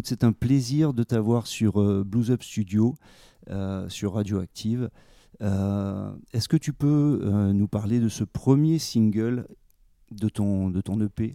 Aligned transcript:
Écoute, 0.00 0.08
c'est 0.08 0.24
un 0.24 0.32
plaisir 0.32 0.94
de 0.94 1.02
t'avoir 1.02 1.46
sur 1.46 1.78
euh, 1.78 2.02
Blues 2.04 2.30
Up 2.30 2.42
Studio, 2.42 2.94
euh, 3.50 3.86
sur 3.90 4.14
Radioactive. 4.14 4.88
Euh, 5.42 6.10
Est-ce 6.32 6.48
que 6.48 6.56
tu 6.56 6.72
peux 6.72 7.20
nous 7.52 7.68
parler 7.68 8.00
de 8.00 8.08
ce 8.08 8.24
premier 8.24 8.78
single 8.78 9.46
de 10.10 10.30
ton, 10.30 10.70
de 10.70 10.80
ton 10.80 10.98
EP 11.02 11.34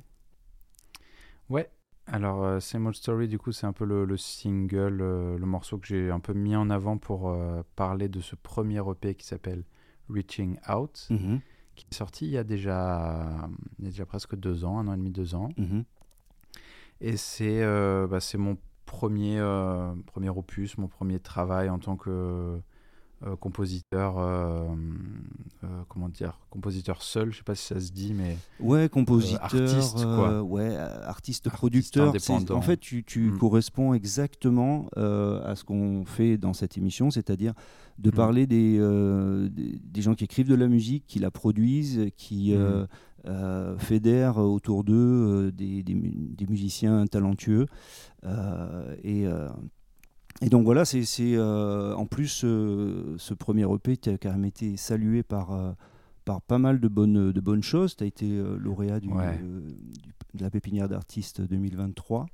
Ouais, 1.52 1.70
alors 2.08 2.60
Same 2.60 2.88
Old 2.88 2.96
Story, 2.96 3.28
du 3.28 3.38
coup, 3.38 3.52
c'est 3.52 3.68
un 3.68 3.72
peu 3.72 3.86
le, 3.86 4.04
le 4.04 4.18
single, 4.18 4.98
le 4.98 5.46
morceau 5.46 5.78
que 5.78 5.86
j'ai 5.86 6.10
un 6.10 6.20
peu 6.20 6.34
mis 6.34 6.56
en 6.56 6.72
avant 6.72 6.98
pour 6.98 7.38
parler 7.76 8.10
de 8.10 8.20
ce 8.20 8.36
premier 8.36 8.80
EP 8.90 9.14
qui 9.14 9.28
s'appelle 9.28 9.64
Reaching 10.10 10.58
Out, 10.76 11.06
Mhm, 11.12 11.40
qui 11.76 11.86
est 11.92 11.94
sorti 11.94 12.26
il 12.26 12.32
y, 12.32 12.38
a 12.40 12.44
déjà, 12.44 13.48
il 13.78 13.86
y 13.86 13.88
a 13.90 13.92
déjà 13.92 14.08
presque 14.08 14.36
deux 14.36 14.66
ans, 14.66 14.80
un 14.80 14.88
an 14.88 14.94
et 14.96 14.98
demi, 14.98 15.12
deux 15.12 15.36
ans. 15.36 15.50
mhm. 15.56 15.84
Et 17.02 17.18
c'est 17.18 17.62
euh, 17.62 18.08
bah, 18.08 18.20
mon 18.38 18.58
premier, 18.86 19.38
euh, 19.40 19.94
premier 20.06 20.30
opus, 20.30 20.78
mon 20.78 20.88
premier 20.88 21.20
travail 21.20 21.70
en 21.70 21.80
tant 21.80 21.96
que 21.98 22.60
euh, 23.26 23.36
compositeur, 23.38 24.16
euh, 24.20 24.68
comment 25.88 26.10
dire, 26.10 26.40
compositeur 26.50 27.02
seul, 27.02 27.32
je 27.32 27.38
sais 27.38 27.44
pas 27.44 27.56
si 27.56 27.66
ça 27.66 27.80
se 27.80 27.92
dit, 27.92 28.14
mais 28.14 28.38
Ouais, 28.60 28.88
compositeur, 28.90 29.44
artiste, 29.44 29.96
quoi. 30.04 30.42
ouais, 30.44 30.76
artiste 30.76 31.50
producteur. 31.50 32.14
En 32.52 32.62
fait, 32.62 32.78
tu, 32.78 33.04
tu 33.04 33.32
Mm. 33.32 33.38
corresponds 33.40 33.94
exactement 33.94 34.88
à 34.96 35.56
ce 35.56 35.64
qu'on 35.64 36.06
fait 36.06 36.38
dans 36.38 36.54
cette 36.54 36.78
émission, 36.78 37.10
c'est-à-dire 37.10 37.54
de 37.98 38.10
Mm. 38.10 38.14
parler 38.14 38.48
des, 38.48 38.78
des, 39.50 39.80
des 39.82 40.02
gens 40.02 40.14
qui 40.14 40.26
écrivent 40.26 40.50
de 40.50 40.56
la 40.56 40.68
musique, 40.68 41.06
qui 41.08 41.20
la 41.20 41.32
produisent, 41.32 42.10
qui 42.18 42.54
Mm. 42.56 42.88
Euh, 43.28 43.76
euh, 43.76 43.78
fédèrent 43.78 44.38
autour 44.38 44.84
d'eux 44.84 44.94
euh, 45.48 45.52
des, 45.52 45.84
des 45.84 45.94
mu- 45.96 46.12
des 46.36 46.46
musiciens 46.48 47.06
talentueux. 47.08 47.66
Euh, 48.24 48.96
et, 49.04 49.26
euh, 49.28 49.50
et 50.42 50.50
donc 50.50 50.64
voilà, 50.66 50.86
c'est 50.86 51.04
euh, 51.20 51.94
en 51.96 52.06
plus 52.06 52.44
euh, 52.44 53.16
ce 53.18 53.34
premier 53.34 53.64
EP 53.74 53.98
qui 53.98 54.10
a 54.10 54.18
quand 54.18 54.32
même 54.32 54.46
été 54.46 54.78
salué 54.78 55.24
par, 55.24 55.52
euh, 55.52 55.72
par 56.26 56.42
pas 56.42 56.58
mal 56.60 56.80
de 56.80 56.88
bonnes, 56.88 57.32
de 57.32 57.42
bonnes 57.42 57.64
choses. 57.64 57.96
Tu 57.96 58.04
as 58.04 58.08
été 58.08 58.30
euh, 58.32 58.58
lauréat 58.58 59.00
du, 59.00 59.10
Ouais. 59.10 59.40
euh, 59.42 59.60
du- 59.70 60.14
de 60.38 60.44
la 60.44 60.50
pépinière 60.50 60.90
d'artistes 60.90 61.42
2023. 61.42 62.26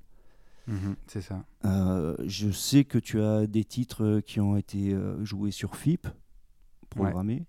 Mhm, 0.68 0.96
c'est 1.08 1.22
ça. 1.22 1.44
Euh, 1.66 2.16
je 2.26 2.50
sais 2.52 2.84
que 2.84 2.98
tu 3.00 3.22
as 3.22 3.48
des 3.48 3.64
titres 3.64 4.22
qui 4.26 4.40
ont 4.40 4.58
été 4.58 4.94
euh, 4.94 5.24
joués 5.26 5.52
sur 5.52 5.76
FIP, 5.76 6.08
programmés. 6.90 7.46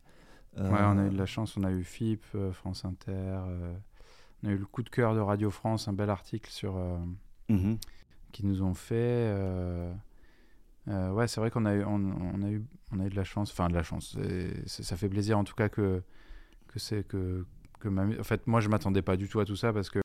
Ouais, 0.57 0.63
on 0.71 0.99
a 0.99 1.07
eu 1.07 1.11
de 1.11 1.17
la 1.19 1.27
chance, 1.27 1.57
on 1.57 1.65
a 1.65 1.71
eu 1.71 1.83
FIP, 1.83 2.23
euh, 2.35 2.53
France 2.53 2.85
Inter, 2.85 3.11
euh, 3.15 3.75
on 4.43 4.49
a 4.49 4.53
eu 4.53 4.57
le 4.59 4.67
coup 4.67 4.83
de 4.83 4.91
cœur 4.91 5.15
de 5.15 5.21
Radio 5.21 5.51
France, 5.51 5.89
un 5.89 5.93
bel 5.93 6.11
article 6.11 6.51
sur 6.51 6.77
euh, 6.77 6.99
Mhm. 7.49 7.79
qu'ils 8.33 8.47
nous 8.47 8.63
ont 8.63 8.75
fait. 8.75 8.95
euh, 8.97 9.93
euh, 10.89 11.11
ouais, 11.13 11.29
c'est 11.29 11.41
vrai 11.41 11.51
qu'on 11.51 11.65
a 11.65 11.75
eu, 11.75 11.85
on, 11.85 11.95
on 12.35 12.43
a 12.43 12.51
eu, 12.51 12.63
on 12.93 13.01
a 13.01 13.07
eu 13.07 13.09
de 13.11 13.17
la 13.17 13.25
chance, 13.25 13.51
enfin 13.51 13.69
de 13.69 13.75
la 13.75 13.83
chance. 13.83 14.17
ça 14.67 14.97
fait 14.97 15.09
plaisir 15.09 15.39
en 15.39 15.45
tout 15.45 15.55
cas 15.55 15.69
que 15.69 16.03
que 16.69 16.79
c'est 16.79 17.07
que 17.07 17.45
que 17.81 17.89
ma, 17.89 18.05
en 18.05 18.25
fait, 18.25 18.47
moi 18.47 18.61
je 18.61 18.69
m'attendais 18.69 19.03
pas 19.03 19.17
du 19.17 19.29
tout 19.29 19.41
à 19.41 19.45
tout 19.45 19.57
ça 19.57 19.73
parce 19.73 19.91
que 19.91 20.01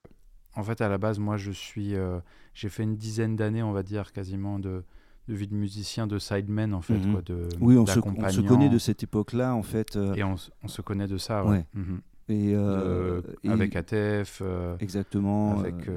en 0.56 0.64
fait 0.64 0.82
à 0.82 0.88
la 0.90 0.98
base 0.98 1.20
moi 1.20 1.38
je 1.38 1.52
suis, 1.52 1.96
euh, 1.96 2.20
j'ai 2.54 2.70
fait 2.70 2.84
une 2.84 2.96
dizaine 2.96 3.36
d'années, 3.36 3.64
on 3.64 3.72
va 3.72 3.84
dire 3.84 4.12
quasiment 4.14 4.60
de 4.60 4.84
de 5.28 5.34
vie 5.36 5.48
de 5.48 5.56
musicien, 5.56 6.08
de 6.08 6.20
sideman 6.20 6.74
en 6.74 6.82
fait, 6.82 6.98
Mhm. 6.98 7.12
quoi, 7.14 7.22
de 7.22 7.48
Oui, 7.60 7.78
on 7.78 7.86
se, 7.86 7.92
on 7.92 7.94
se 7.94 7.96
d'accompagnant. 8.00 8.44
connaît 8.48 8.70
de 8.70 8.78
cette 8.78 9.04
époque-là, 9.04 9.54
en 9.56 9.64
fait. 9.64 9.96
euh, 9.96 10.14
Et 10.16 10.24
on, 10.24 10.36
se 10.38 10.82
connaît 10.82 11.08
de 11.08 11.18
ça, 11.18 11.44
ouais. 11.44 11.50
Ouais. 11.52 11.66
Mhm. 11.74 12.02
et, 12.30 12.54
euh, 12.56 13.22
et- 13.44 13.50
avec 13.50 13.76
ATF. 13.76 14.42
euh, 14.42 14.76
Exactement. 14.80 15.60
avec, 15.60 15.88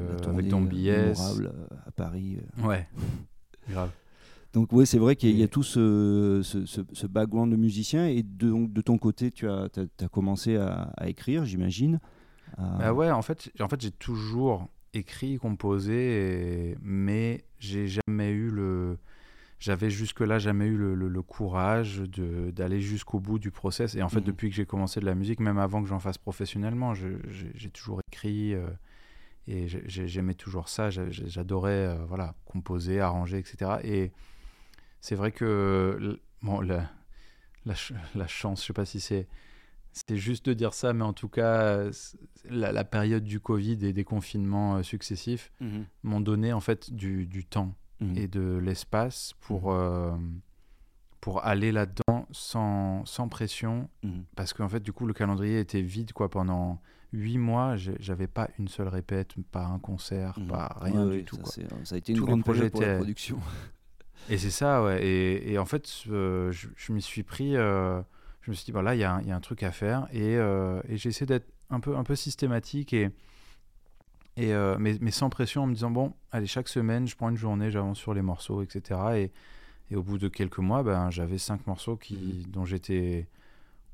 mémorable, 1.18 1.52
euh, 1.54 1.76
à 1.86 1.90
Paris. 1.90 2.38
Ouais, 2.62 2.86
grave. 3.68 3.90
Donc 4.52 4.72
oui, 4.72 4.84
c'est 4.84 4.98
vrai 4.98 5.14
qu'il 5.14 5.30
y, 5.36 5.42
a- 5.42 5.44
y 5.44 5.48
tout 5.48 5.62
ce, 5.62 6.40
ce, 6.42 6.66
ce- 6.66 6.80
ce 6.92 7.06
background 7.06 7.52
de 7.52 7.56
musicien. 7.56 8.06
Et 8.08 8.24
de, 8.24 8.48
donc, 8.50 8.72
de 8.72 8.80
ton 8.80 8.98
côté, 8.98 9.30
tu 9.30 9.48
as, 9.48 9.68
commencé 10.10 10.56
à, 10.56 10.92
à 10.96 11.08
écrire, 11.08 11.44
j'imagine. 11.44 12.00
à- 12.58 12.78
Bah 12.78 12.92
ouais, 12.92 13.10
en 13.12 13.22
fait, 13.22 13.50
en 13.60 13.68
fait 13.68 13.80
j'ai 13.80 13.92
toujours 13.92 14.66
écrit, 14.92 15.36
composé, 15.38 16.72
et- 16.72 16.76
mais 16.82 17.44
j'ai 17.60 17.86
jamais 17.86 18.30
eu 18.30 18.50
le. 18.50 18.98
J'avais 19.60 19.90
jusque-là 19.90 20.38
jamais 20.38 20.66
eu 20.66 20.76
le, 20.76 20.94
le- 20.94 21.08
le 21.08 21.22
courage 21.22 22.00
d'aller 22.00 22.80
jusqu'au 22.80 23.20
bout 23.20 23.38
du 23.38 23.50
process. 23.50 23.94
Et 23.94 24.02
en 24.02 24.08
fait, 24.08 24.20
Mhm. 24.20 24.24
depuis 24.26 24.48
que 24.50 24.56
j'ai 24.56 24.64
commencé 24.66 25.00
de 25.00 25.04
la 25.04 25.14
musique, 25.14 25.38
même 25.38 25.58
avant 25.58 25.82
que 25.82 25.88
j'en 25.88 25.98
fasse 26.00 26.16
professionnellement, 26.18 26.94
j'ai 26.94 27.70
toujours 27.70 28.00
écrit 28.10 28.54
euh, 28.54 28.66
et 29.46 29.68
j'ai- 29.68 29.82
j'ai- 29.86 30.08
j'aimais 30.08 30.32
toujours 30.34 30.68
ça. 30.70 30.88
J'a- 30.90 31.10
j'a- 31.10 31.26
J'adorais 31.28 31.70
euh, 31.88 32.04
voilà, 32.08 32.34
composer, 32.46 33.00
arranger, 33.00 33.38
etc. 33.38 33.80
Et 33.84 34.12
c'est 35.02 35.14
vrai 35.14 35.30
que 35.30 36.18
bon, 36.42 36.60
la, 36.62 36.90
la, 37.66 37.74
ch- 37.74 37.92
la 38.14 38.26
chance, 38.26 38.62
je 38.62 38.66
sais 38.68 38.72
pas 38.72 38.86
si 38.86 38.98
c'est 39.00 39.28
c'est 39.92 40.16
juste 40.16 40.46
de 40.46 40.52
dire 40.54 40.72
ça, 40.72 40.92
mais 40.92 41.02
en 41.02 41.12
tout 41.12 41.28
cas, 41.28 41.80
la, 42.48 42.70
la 42.70 42.84
période 42.84 43.24
du 43.24 43.40
Covid 43.40 43.84
et 43.84 43.92
des 43.92 44.04
confinements 44.04 44.76
euh, 44.76 44.82
successifs 44.84 45.50
Mhm. 45.60 45.84
m'ont 46.04 46.20
donné 46.20 46.52
en 46.52 46.60
fait 46.60 46.92
du, 46.94 47.26
du 47.26 47.44
temps 47.44 47.74
Mhm. 48.00 48.16
et 48.16 48.28
de 48.28 48.58
l'espace 48.62 49.34
pour, 49.40 49.70
Mhm. 49.72 49.78
euh, 49.78 50.16
pour 51.20 51.44
aller 51.44 51.70
là-dedans 51.72 52.26
sans, 52.30 53.04
sans 53.04 53.28
pression. 53.28 53.88
Mhm. 54.02 54.24
Parce 54.36 54.52
qu'en 54.54 54.68
fait, 54.68 54.80
du 54.80 54.92
coup, 54.92 55.06
le 55.06 55.12
calendrier 55.12 55.60
était 55.60 55.82
vide 55.82 56.12
quoi, 56.12 56.30
pendant 56.30 56.80
huit 57.12 57.38
mois. 57.38 57.76
J'avais 57.76 58.26
pas 58.28 58.48
une 58.58 58.68
seule 58.68 58.88
répète, 58.88 59.34
pas 59.50 59.64
un 59.66 59.78
concert, 59.78 60.38
pas 60.48 60.76
rien 60.80 61.06
Ouais, 61.06 61.18
du 61.18 61.24
tout. 61.24 61.36
ça, 61.36 61.42
quoi. 61.42 61.52
c'est- 61.52 61.84
ça 61.84 61.94
a 61.94 61.98
été 61.98 62.12
une 62.12 62.20
les 62.20 62.24
grande 62.24 62.44
période 62.44 62.70
pour 62.70 62.80
la 62.82 62.96
production. 62.96 63.38
Et 64.28 64.38
c'est 64.38 64.50
ça, 64.50 64.82
ouais. 64.84 65.04
Et, 65.04 65.52
et 65.52 65.58
en 65.58 65.64
fait, 65.64 65.88
euh, 66.08 66.52
je, 66.52 66.68
je 66.76 66.92
m'y 66.92 67.02
suis 67.02 67.22
pris. 67.22 67.56
euh, 67.56 68.00
je 68.42 68.50
me 68.50 68.54
suis 68.56 68.64
dit, 68.66 68.72
voilà, 68.72 68.94
il 68.94 68.98
y, 69.00 69.04
a 69.04 69.14
un- 69.14 69.20
il 69.22 69.28
y 69.28 69.32
a 69.32 69.36
un 69.36 69.40
truc 69.40 69.62
à 69.62 69.72
faire. 69.72 70.06
Et, 70.12 70.36
euh, 70.36 70.80
et 70.88 70.96
j'ai 70.96 71.08
essayé 71.10 71.26
d'être 71.26 71.48
un 71.68 71.80
peu, 71.80 71.96
un 71.96 72.04
peu 72.04 72.14
systématique, 72.16 72.92
et, 72.92 73.10
et, 74.36 74.54
euh, 74.54 74.76
mais, 74.78 74.96
mais 75.00 75.10
sans 75.10 75.28
pression, 75.30 75.64
en 75.64 75.66
me 75.66 75.74
disant, 75.74 75.90
bon, 75.90 76.12
allez, 76.32 76.46
chaque 76.46 76.68
semaine, 76.68 77.06
je 77.06 77.16
prends 77.16 77.28
une 77.30 77.36
journée, 77.36 77.70
j'avance 77.70 77.98
sur 77.98 78.14
les 78.14 78.22
morceaux, 78.22 78.62
etc. 78.62 79.00
Et, 79.16 79.30
et 79.90 79.96
au 79.96 80.02
bout 80.02 80.18
de 80.18 80.28
quelques 80.28 80.58
mois, 80.58 80.82
ben, 80.82 81.10
j'avais 81.10 81.38
cinq 81.38 81.66
morceaux 81.66 81.96
qui, 81.96 82.46
dont 82.48 82.64
j'étais 82.64 83.26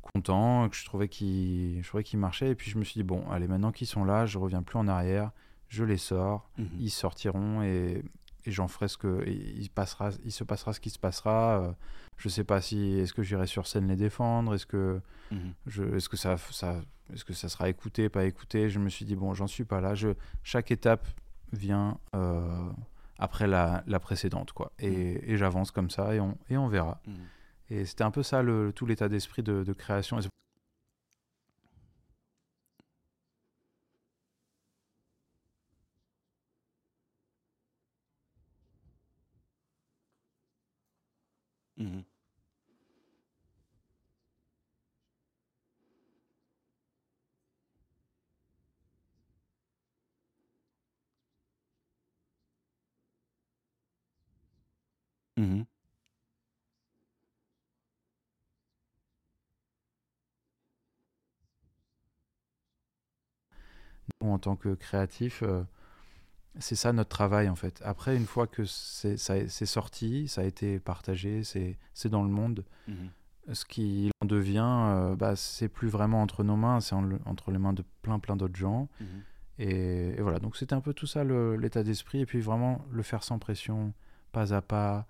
content, 0.03 0.69
que 0.69 0.77
je 0.77 0.85
trouvais 0.85 1.09
qu'ils 1.09 1.83
je 1.83 1.89
trouvais 1.89 2.05
qu'ils 2.05 2.19
marchaient. 2.19 2.51
Et 2.51 2.55
puis 2.55 2.71
je 2.71 2.79
me 2.79 2.85
suis 2.85 2.95
dit, 2.95 3.03
bon, 3.03 3.29
allez, 3.31 3.49
maintenant 3.49 3.73
qu'ils 3.73 3.87
sont 3.87 4.05
là, 4.05 4.27
je 4.27 4.39
reviens 4.39 4.63
plus 4.63 4.79
en 4.79 4.89
arrière, 4.89 5.31
je 5.69 5.85
les 5.85 5.97
sors 5.97 6.49
Mhm. 6.59 6.69
ils 6.81 6.91
sortiront 6.91 7.63
et, 7.63 8.03
et 8.47 8.51
j'en 8.53 8.69
ferai 8.69 8.89
ce 8.89 8.97
que 8.97 9.25
il 9.27 9.69
passera 9.71 10.11
il 10.25 10.33
se 10.33 10.45
passera 10.45 10.73
ce 10.73 10.81
qui 10.81 10.91
se 10.91 10.99
passera 10.99 11.61
euh, 11.61 11.73
je 12.17 12.29
sais 12.29 12.45
pas 12.45 12.61
si 12.61 12.99
est-ce 12.99 13.13
que 13.13 13.23
j'irai 13.23 13.47
sur 13.47 13.67
scène 13.67 13.89
les 13.89 13.97
défendre 13.97 14.55
est-ce 14.55 14.67
que 14.67 15.01
Mhm. 15.33 15.53
je 15.67 15.83
est-ce 15.97 16.09
que 16.09 16.17
ça 16.17 16.37
ça 16.39 16.81
est-ce 17.13 17.25
que 17.25 17.33
ça 17.35 17.49
sera 17.49 17.69
écouté 17.69 18.09
pas 18.09 18.25
écouté 18.25 18.71
je 18.71 18.79
me 18.79 18.89
suis 18.89 19.05
dit 19.05 19.17
bon 19.17 19.35
j'en 19.35 19.47
suis 19.49 19.65
pas 19.65 19.81
là 19.81 19.95
je 19.95 20.11
chaque 20.45 20.71
étape 20.71 21.07
vient 21.53 21.99
euh, 22.15 22.69
après 23.19 23.47
la, 23.47 23.83
la 23.87 23.99
précédente 24.01 24.53
quoi 24.53 24.73
et, 24.79 25.33
et 25.33 25.37
j'avance 25.37 25.71
comme 25.73 25.91
ça 25.91 26.15
et 26.15 26.21
on 26.21 26.37
et 26.49 26.57
on 26.57 26.69
verra 26.69 27.01
Mhm. 27.07 27.15
et 27.71 27.85
c'était 27.85 28.05
un 28.05 28.11
peu 28.13 28.23
ça 28.23 28.43
le 28.43 28.73
tout 28.75 28.87
l'état 28.87 29.09
d'esprit 29.09 29.43
de, 29.43 29.65
de 29.65 29.73
création 29.73 30.19
Et 30.19 30.23
c'est- 30.23 30.29
Mhm. 41.77 42.05
Mhm. 55.37 55.67
Nous, 64.23 64.31
en 64.31 64.39
tant 64.39 64.57
que 64.57 64.75
créatif, 64.75 65.43
euh, 65.43 65.63
c'est 66.59 66.75
ça 66.77 66.93
notre 66.93 67.11
travail 67.11 67.49
en 67.49 67.55
fait. 67.57 67.81
Après, 67.85 68.17
une 68.17 68.27
fois 68.27 68.47
que 68.47 68.65
c'est 68.65 69.17
sorti, 69.67 70.29
ça 70.29 70.41
a 70.41 70.45
été 70.45 70.79
partagé, 70.79 71.43
c'est 71.45 72.09
dans 72.09 72.23
le 72.23 72.31
monde, 72.31 72.65
Mhm. 72.89 73.11
ce 73.53 73.65
qui 73.65 74.11
en 74.23 74.27
devient, 74.27 74.65
euh, 74.65 75.17
bah, 75.17 75.37
c'est 75.37 75.69
plus 75.69 75.89
vraiment 75.89 76.23
entre 76.23 76.45
nos 76.45 76.57
mains, 76.57 76.81
c'est 76.81 76.95
en 76.95 77.09
entre 77.27 77.51
les 77.51 77.59
mains 77.59 77.73
de 77.75 77.85
plein 78.03 78.19
plein 78.19 78.37
d'autres 78.37 78.57
gens. 78.57 78.89
Mhm. 79.01 79.07
Et, 79.59 80.09
et 80.19 80.21
voilà, 80.23 80.39
donc 80.39 80.57
c'était 80.57 80.75
un 80.75 80.81
peu 80.81 80.93
tout 80.95 81.07
ça 81.07 81.25
l'état 81.25 81.83
d'esprit, 81.83 82.21
et 82.21 82.27
puis 82.27 82.41
vraiment 82.41 82.85
le 82.91 83.03
faire 83.03 83.23
sans 83.23 83.39
pression, 83.39 83.93
pas 84.33 84.53
à 84.55 84.61
pas, 84.63 85.07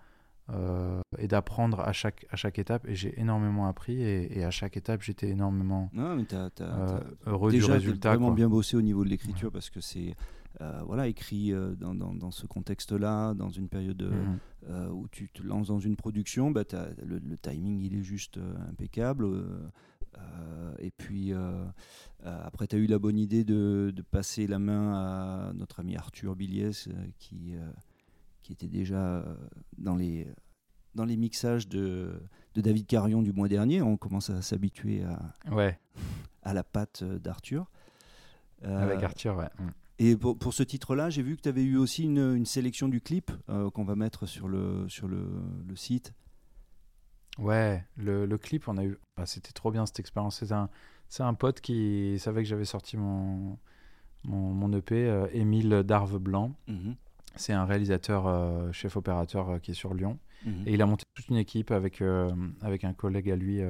euh, 0.50 1.00
et 1.18 1.26
d'apprendre 1.28 1.80
à 1.80 1.92
chaque, 1.92 2.26
à 2.30 2.36
chaque 2.36 2.58
étape. 2.58 2.86
Et 2.88 2.94
j'ai 2.94 3.18
énormément 3.20 3.66
appris, 3.66 4.00
et, 4.00 4.38
et 4.38 4.44
à 4.44 4.50
chaque 4.50 4.76
étape, 4.76 5.02
j'étais 5.02 5.28
énormément 5.30 5.90
Non, 5.92 6.16
mais 6.16 6.24
t'as, 6.24 6.50
t'as- 6.50 6.64
euh, 6.96 7.00
heureux 7.26 7.50
déjà 7.50 7.66
du 7.78 7.86
résultat. 7.86 8.10
vraiment 8.10 8.26
quoi. 8.28 8.36
bien 8.36 8.48
bossé 8.48 8.76
au 8.76 8.82
niveau 8.82 9.04
de 9.04 9.08
l'écriture 9.08 9.50
parce 9.50 9.70
que 9.70 9.80
c'est 9.80 10.14
euh, 10.62 10.80
voilà 10.86 11.06
écrit 11.06 11.52
dans, 11.78 11.94
dans- 11.94 12.14
dans 12.14 12.30
ce 12.30 12.46
contexte-là, 12.46 13.34
dans 13.34 13.50
une 13.50 13.68
période 13.68 14.02
Mhm. 14.68 14.90
où 14.92 15.06
tu 15.08 15.28
te 15.28 15.42
lances 15.42 15.68
dans 15.68 15.80
une 15.80 15.96
production, 15.96 16.50
bah, 16.50 16.62
le, 17.04 17.18
le 17.18 17.36
timing 17.38 17.80
il 17.80 17.94
est 17.98 18.02
juste 18.02 18.38
impeccable. 18.70 19.24
euh, 19.26 20.74
et 20.78 20.90
puis 20.90 21.32
euh, 21.34 21.64
euh, 22.24 22.40
après, 22.44 22.66
tu 22.66 22.76
as 22.76 22.78
eu 22.78 22.86
la 22.86 22.98
bonne 22.98 23.18
idée 23.18 23.44
de, 23.44 23.92
de 23.94 24.02
passer 24.02 24.46
la 24.46 24.58
main 24.58 24.94
à 24.94 25.52
notre 25.52 25.80
ami 25.80 25.94
Arthur 25.96 26.34
Billiès 26.36 26.88
euh, 26.88 26.92
qui, 27.18 27.54
qui 28.42 28.52
était 28.52 28.68
déjà 28.68 29.24
dans 29.76 29.94
les, 29.96 30.26
dans 30.96 31.04
les 31.04 31.16
mixages 31.16 31.68
de, 31.68 32.20
de 32.54 32.60
David 32.60 32.86
Carion 32.86 33.22
du 33.22 33.32
mois 33.32 33.46
dernier. 33.48 33.82
On 33.82 33.96
commence 33.96 34.30
à 34.30 34.42
s'habituer 34.42 35.04
à, 35.04 35.36
Ouais, 35.54 35.78
à 36.42 36.52
la 36.54 36.64
patte 36.64 37.04
d'Arthur. 37.04 37.70
Euh, 38.64 38.82
avec 38.82 39.02
Arthur, 39.02 39.36
ouais. 39.36 39.48
Mm. 39.58 39.68
et 39.98 40.16
pour, 40.16 40.36
pour 40.38 40.54
ce 40.54 40.62
titre-là, 40.62 41.10
j'ai 41.10 41.22
vu 41.22 41.36
que 41.36 41.42
tu 41.42 41.48
avais 41.48 41.62
eu 41.62 41.76
aussi 41.76 42.04
une, 42.04 42.34
une 42.34 42.46
sélection 42.46 42.88
du 42.88 43.00
clip 43.00 43.30
euh, 43.50 43.70
qu'on 43.70 43.84
va 43.84 43.94
mettre 43.94 44.26
sur 44.26 44.48
le, 44.48 44.88
sur 44.88 45.06
le, 45.08 45.28
le 45.68 45.76
site. 45.76 46.12
Ouais, 47.38 47.84
le, 47.96 48.24
le 48.24 48.38
clip, 48.38 48.66
on 48.66 48.78
a 48.78 48.84
eu. 48.84 48.96
bah, 49.18 49.26
c'était 49.26 49.52
trop 49.52 49.70
bien 49.70 49.84
cette 49.84 50.00
expérience. 50.00 50.36
C'est 50.38 50.52
un, 50.52 50.70
c'est 51.08 51.22
un 51.22 51.34
pote 51.34 51.60
qui 51.60 52.18
savait 52.18 52.42
que 52.42 52.48
j'avais 52.48 52.64
sorti 52.64 52.96
mon, 52.96 53.58
mon, 54.24 54.54
mon 54.54 54.72
EP, 54.72 54.94
euh, 55.06 55.26
Émile 55.32 55.82
Darve 55.84 56.18
Blanc. 56.18 56.54
C'est 57.36 57.52
un 57.52 57.64
réalisateur, 57.64 58.26
euh, 58.26 58.72
chef 58.72 58.96
opérateur 58.96 59.50
euh, 59.50 59.58
qui 59.58 59.70
est 59.72 59.74
sur 59.74 59.94
Lyon. 59.94 60.18
Mhm. 60.44 60.62
Et 60.66 60.74
il 60.74 60.82
a 60.82 60.86
monté 60.86 61.04
toute 61.14 61.28
une 61.28 61.36
équipe 61.36 61.70
avec, 61.70 62.00
euh, 62.02 62.34
avec 62.62 62.84
un 62.84 62.92
collègue 62.94 63.30
à 63.30 63.36
lui, 63.36 63.60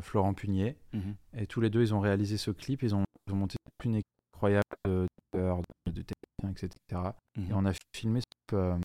Florent 0.00 0.34
Pugnier. 0.34 0.76
Mhm. 0.92 1.14
Et 1.36 1.46
tous 1.46 1.60
les 1.60 1.70
deux, 1.70 1.82
ils 1.82 1.94
ont 1.94 2.00
réalisé 2.00 2.36
ce 2.36 2.50
clip. 2.50 2.82
Ils 2.82 2.94
ont, 2.94 3.04
ils 3.26 3.32
ont 3.32 3.36
monté 3.36 3.56
toute 3.78 3.84
une 3.86 3.94
équipe 3.96 4.06
incroyable 4.34 4.64
de, 4.86 5.06
d'acteurs, 5.32 5.58
de, 5.86 5.92
de 5.92 6.02
techniciens, 6.02 6.68
etc. 6.68 7.14
Et 7.36 7.40
Mhm. 7.40 7.52
on 7.52 7.66
a 7.66 7.72
filmé 7.96 8.20
ce 8.20 8.26
clip 8.56 8.84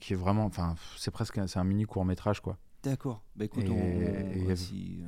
qui 0.00 0.12
est 0.12 0.16
vraiment. 0.16 0.44
Enfin, 0.44 0.74
c'est 0.96 1.10
presque 1.10 1.38
un, 1.38 1.46
c'est 1.46 1.58
un 1.58 1.64
mini 1.64 1.84
court 1.84 2.04
métrage, 2.04 2.40
quoi. 2.40 2.58
D'accord. 2.82 3.22
Bah, 3.36 3.44
écoute, 3.46 3.64
Et- 3.64 3.70
on, 3.70 4.32
et 4.32 4.44
va 4.44 4.56
si, 4.56 5.02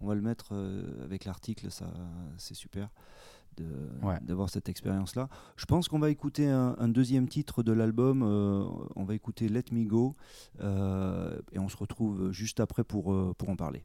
on 0.00 0.06
va 0.06 0.14
le 0.14 0.20
mettre 0.20 0.52
avec 1.02 1.24
l'article, 1.24 1.70
ça, 1.70 1.86
c'est 2.36 2.54
super 2.54 2.90
Ouais. 4.02 4.18
d'avoir 4.22 4.50
cette 4.50 4.68
expérience-là. 4.68 5.28
Je 5.56 5.64
pense 5.64 5.88
qu'on 5.88 5.98
va 5.98 6.10
écouter 6.10 6.48
un, 6.48 6.76
un 6.78 6.88
deuxième 6.88 7.28
titre 7.28 7.62
de 7.62 7.72
l'album. 7.72 8.22
euh, 8.22 8.64
on 8.96 9.04
va 9.04 9.14
écouter 9.14 9.48
Let 9.48 9.64
Me 9.72 9.84
Go 9.84 10.14
euh, 10.60 11.38
et 11.52 11.58
on 11.58 11.68
se 11.68 11.76
retrouve 11.76 12.32
juste 12.32 12.60
après 12.60 12.84
pour, 12.84 13.12
euh, 13.12 13.34
pour 13.36 13.48
en 13.50 13.56
parler. 13.56 13.84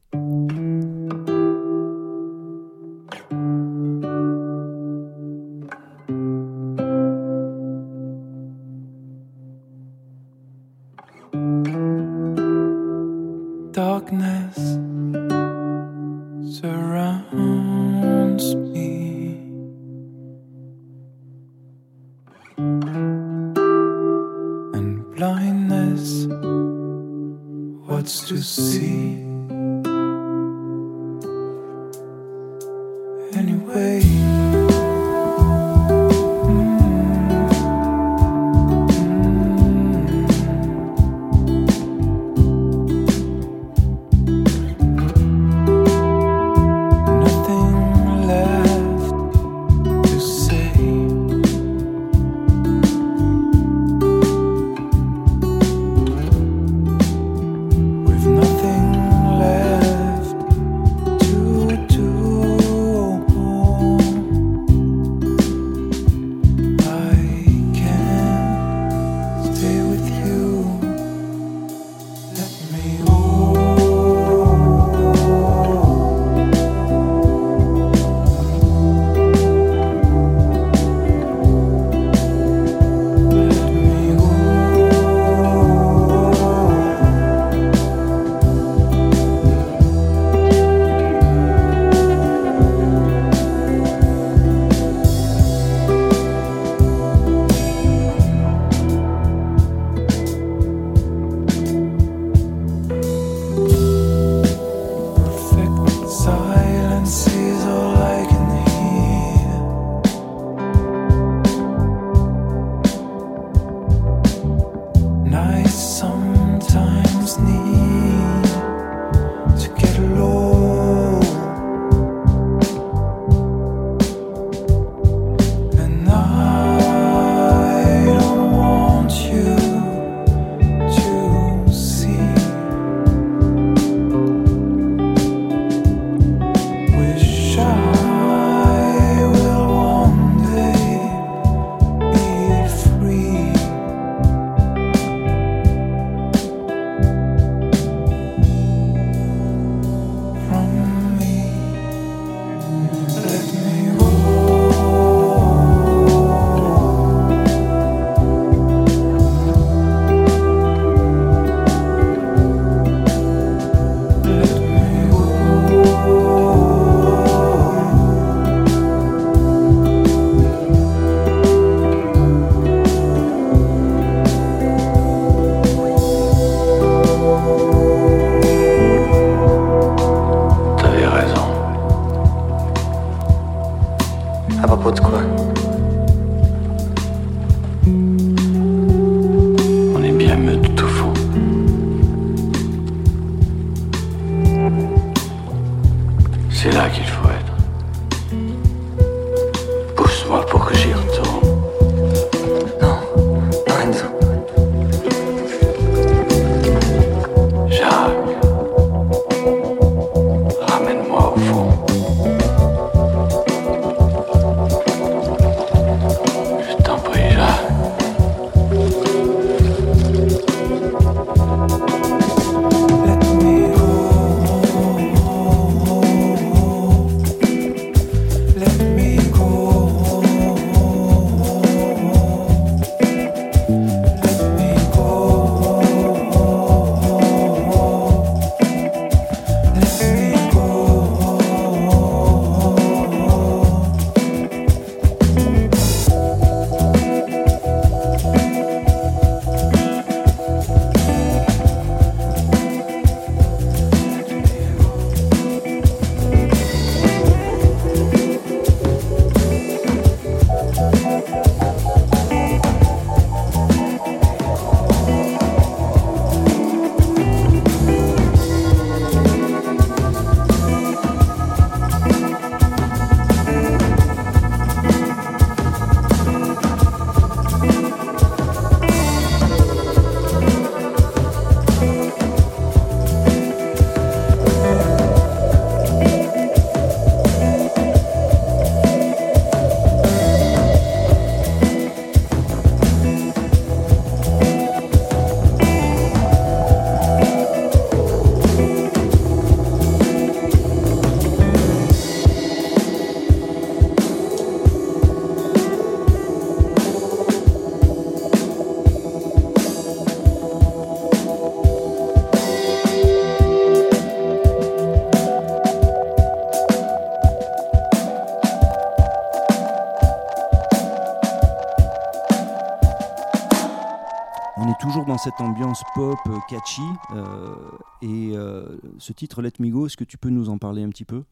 Cette 325.24 325.40
ambiance 325.40 325.84
pop 325.96 326.18
euh, 326.28 326.38
catchy. 326.50 326.82
euh, 327.16 327.56
et 328.02 328.32
euh, 328.36 328.78
ce 328.98 329.14
titre 329.14 329.42
Let 329.42 329.54
Me 329.60 329.70
Go, 329.70 329.86
est-ce 329.86 329.96
que 329.98 330.04
tu 330.04 330.18
peux 330.18 330.30
nous 330.30 330.50
en 330.50 330.58
parler 330.58 330.84
un 330.84 330.90
petit 330.90 331.06
peu? 331.06 331.24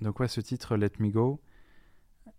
Donc 0.00 0.20
ouais, 0.20 0.28
ce 0.28 0.40
titre 0.40 0.76
Let 0.76 0.92
Me 1.00 1.08
Go, 1.10 1.40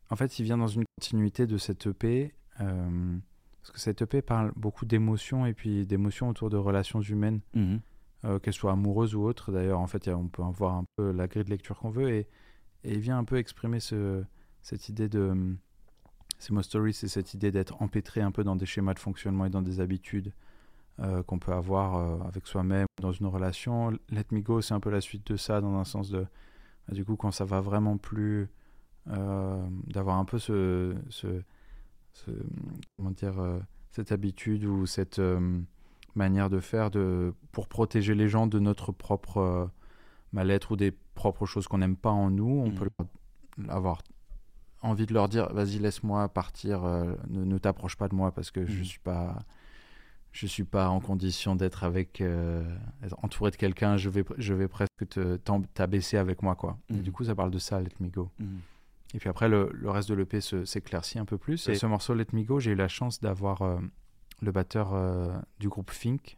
en 0.09 0.15
fait, 0.15 0.39
il 0.39 0.43
vient 0.43 0.57
dans 0.57 0.67
une 0.67 0.83
continuité 1.00 1.47
de 1.47 1.57
cette 1.57 1.85
EP, 1.88 2.33
euh, 2.61 3.17
parce 3.61 3.71
que 3.71 3.79
cette 3.79 4.01
EP 4.03 4.21
parle 4.21 4.51
beaucoup 4.55 4.85
d'émotions 4.85 5.45
et 5.45 5.53
puis 5.53 5.85
d'émotions 5.85 6.29
autour 6.29 6.50
de 6.50 6.57
relations 6.57 7.01
humaines, 7.01 7.41
euh, 8.25 8.39
qu'elles 8.39 8.53
soient 8.53 8.71
amoureuses 8.71 9.15
ou 9.15 9.23
autres. 9.23 9.51
D'ailleurs, 9.51 9.79
en 9.79 9.88
fait, 9.88 10.07
on 10.07 10.27
peut 10.27 10.43
avoir 10.43 10.75
un 10.75 10.85
peu 10.95 11.11
la 11.11 11.27
grille 11.27 11.43
de 11.43 11.50
lecture 11.50 11.77
qu'on 11.79 11.89
veut 11.89 12.09
et, 12.09 12.27
et 12.83 12.93
il 12.93 13.00
vient 13.00 13.17
un 13.17 13.23
peu 13.25 13.38
exprimer 13.38 13.79
ce, 13.79 14.23
cette 14.61 14.88
idée 14.89 15.09
de... 15.09 15.55
C'est 16.41 16.51
Mo 16.53 16.62
Story, 16.62 16.93
c'est 16.93 17.07
cette 17.07 17.33
idée 17.33 17.51
d'être 17.51 17.81
empêtré 17.81 18.21
un 18.21 18.31
peu 18.31 18.43
dans 18.43 18.55
des 18.55 18.65
schémas 18.65 18.93
de 18.95 19.00
fonctionnement 19.00 19.45
et 19.45 19.50
dans 19.50 19.62
des 19.62 19.79
habitudes 19.79 20.31
euh, 21.00 21.21
qu'on 21.24 21.38
peut 21.39 21.53
avoir 21.53 21.95
euh, 21.95 22.17
avec 22.27 22.48
soi-même 22.48 22.88
dans 23.00 23.12
une 23.12 23.27
relation. 23.27 23.91
Let 24.10 24.25
Me 24.31 24.41
Go, 24.41 24.62
c'est 24.62 24.74
un 24.74 24.79
peu 24.79 24.89
la 24.89 25.01
suite 25.01 25.25
de 25.31 25.38
ça, 25.38 25.62
dans 25.62 25.75
un 25.75 25.83
sens 25.83 26.10
de... 26.10 26.21
bah, 26.88 26.93
Du 26.95 27.05
coup, 27.05 27.15
quand 27.15 27.31
ça 27.31 27.45
va 27.45 27.62
vraiment 27.62 27.98
plus... 27.98 28.50
euh, 29.10 29.63
d'avoir 29.88 30.17
un 30.17 30.25
peu 30.25 30.39
ce, 30.39 30.95
ce, 31.10 31.27
ce- 32.13 32.31
comment 32.98 33.12
dire 33.12 33.36
cette 33.91 34.12
habitude 34.12 34.63
ou 34.65 34.86
cette 34.86 35.21
manière 36.15 36.50
de 36.50 36.60
faire 36.60 36.91
de 36.91 37.33
pour 37.51 37.67
protéger 37.67 38.15
les 38.15 38.29
gens 38.29 38.48
de 38.48 38.60
notre 38.60 38.91
propre 38.91 39.69
mal-être 40.33 40.71
ou 40.71 40.75
des 40.75 40.91
propres 41.15 41.45
choses 41.45 41.67
qu'on 41.67 41.77
n'aime 41.79 41.95
pas 41.98 42.10
en 42.12 42.29
nous 42.29 42.45
on 42.65 42.69
Mhm. 42.69 42.75
peut 42.75 42.89
avoir 43.69 44.01
envie 44.81 45.05
de 45.05 45.13
leur 45.13 45.29
dire 45.29 45.51
vas-y 45.53 45.79
laisse-moi 45.79 46.27
partir 46.29 46.83
euh, 46.83 47.15
ne, 47.29 47.43
ne 47.43 47.57
t'approche 47.57 47.95
pas 47.95 48.07
de 48.07 48.15
moi 48.15 48.31
parce 48.31 48.51
que 48.51 48.65
je 48.65 48.79
Mhm. 48.79 48.83
suis 48.85 49.00
pas 49.00 49.39
je 50.33 50.47
suis 50.47 50.63
pas 50.63 50.88
en 50.89 51.01
condition 51.01 51.55
d'être 51.55 51.83
avec 51.83 52.21
euh, 52.21 52.63
entouré 53.21 53.51
de 53.51 53.57
quelqu'un 53.57 53.97
je 53.97 54.09
vais 54.09 54.23
je 54.38 54.53
vais 54.53 54.67
presque 54.67 55.07
te 55.09 55.38
t'abaisser 55.73 56.17
avec 56.17 56.41
moi 56.41 56.55
quoi 56.55 56.77
et 56.89 56.93
Mhm. 56.93 57.01
du 57.01 57.11
coup 57.11 57.23
ça 57.25 57.35
parle 57.35 57.51
de 57.51 57.59
ça 57.59 57.79
Let 57.81 57.91
Me 58.00 58.07
Go 58.09 58.29
Mhm. 58.39 58.59
et 59.13 59.19
puis 59.19 59.29
après, 59.29 59.50
le, 59.50 59.69
le 59.73 59.89
reste 59.91 60.07
de 60.09 60.13
l'EP 60.15 60.39
s'éclaircit 60.41 61.19
un 61.19 61.25
peu 61.25 61.38
plus. 61.38 61.67
Et 61.67 61.75
ce 61.75 61.85
morceau 61.85 62.13
Let 62.13 62.27
Me 62.33 62.43
Go, 62.43 62.59
j'ai 62.61 62.71
eu 62.71 62.75
la 62.75 62.88
chance 62.88 63.19
d'avoir 63.19 63.61
euh, 63.61 63.77
le 64.41 64.51
batteur 64.53 64.93
du 65.59 65.67
groupe 65.67 65.91
Fink, 65.91 66.38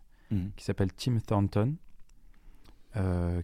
qui 0.57 0.63
s'appelle 0.65 0.91
Tim 0.91 1.19
Thornton, 1.19 1.75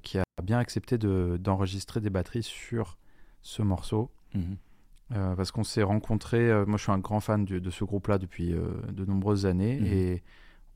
qui 0.01 0.17
a 0.17 0.23
bien 0.43 0.57
accepté 0.59 0.97
de- 0.97 1.37
d'enregistrer 1.39 2.01
des 2.01 2.09
batteries 2.09 2.43
sur 2.43 2.97
ce 3.43 3.61
morceau. 3.61 4.09
Euh, 5.15 5.35
parce 5.35 5.51
qu'on 5.51 5.63
s'est 5.63 5.81
rencontrés, 5.83 6.49
euh, 6.51 6.65
moi 6.67 6.77
je 6.77 6.83
suis 6.83 6.91
un 6.91 6.99
grand 6.99 7.19
fan 7.19 7.43
du- 7.43 7.59
de 7.61 7.69
ce 7.71 7.83
groupe-là 7.83 8.19
depuis 8.19 8.53
euh, 8.53 8.67
de 8.91 9.05
nombreuses 9.05 9.45
années, 9.47 9.79
Mhm. 9.79 9.85
et 9.87 10.23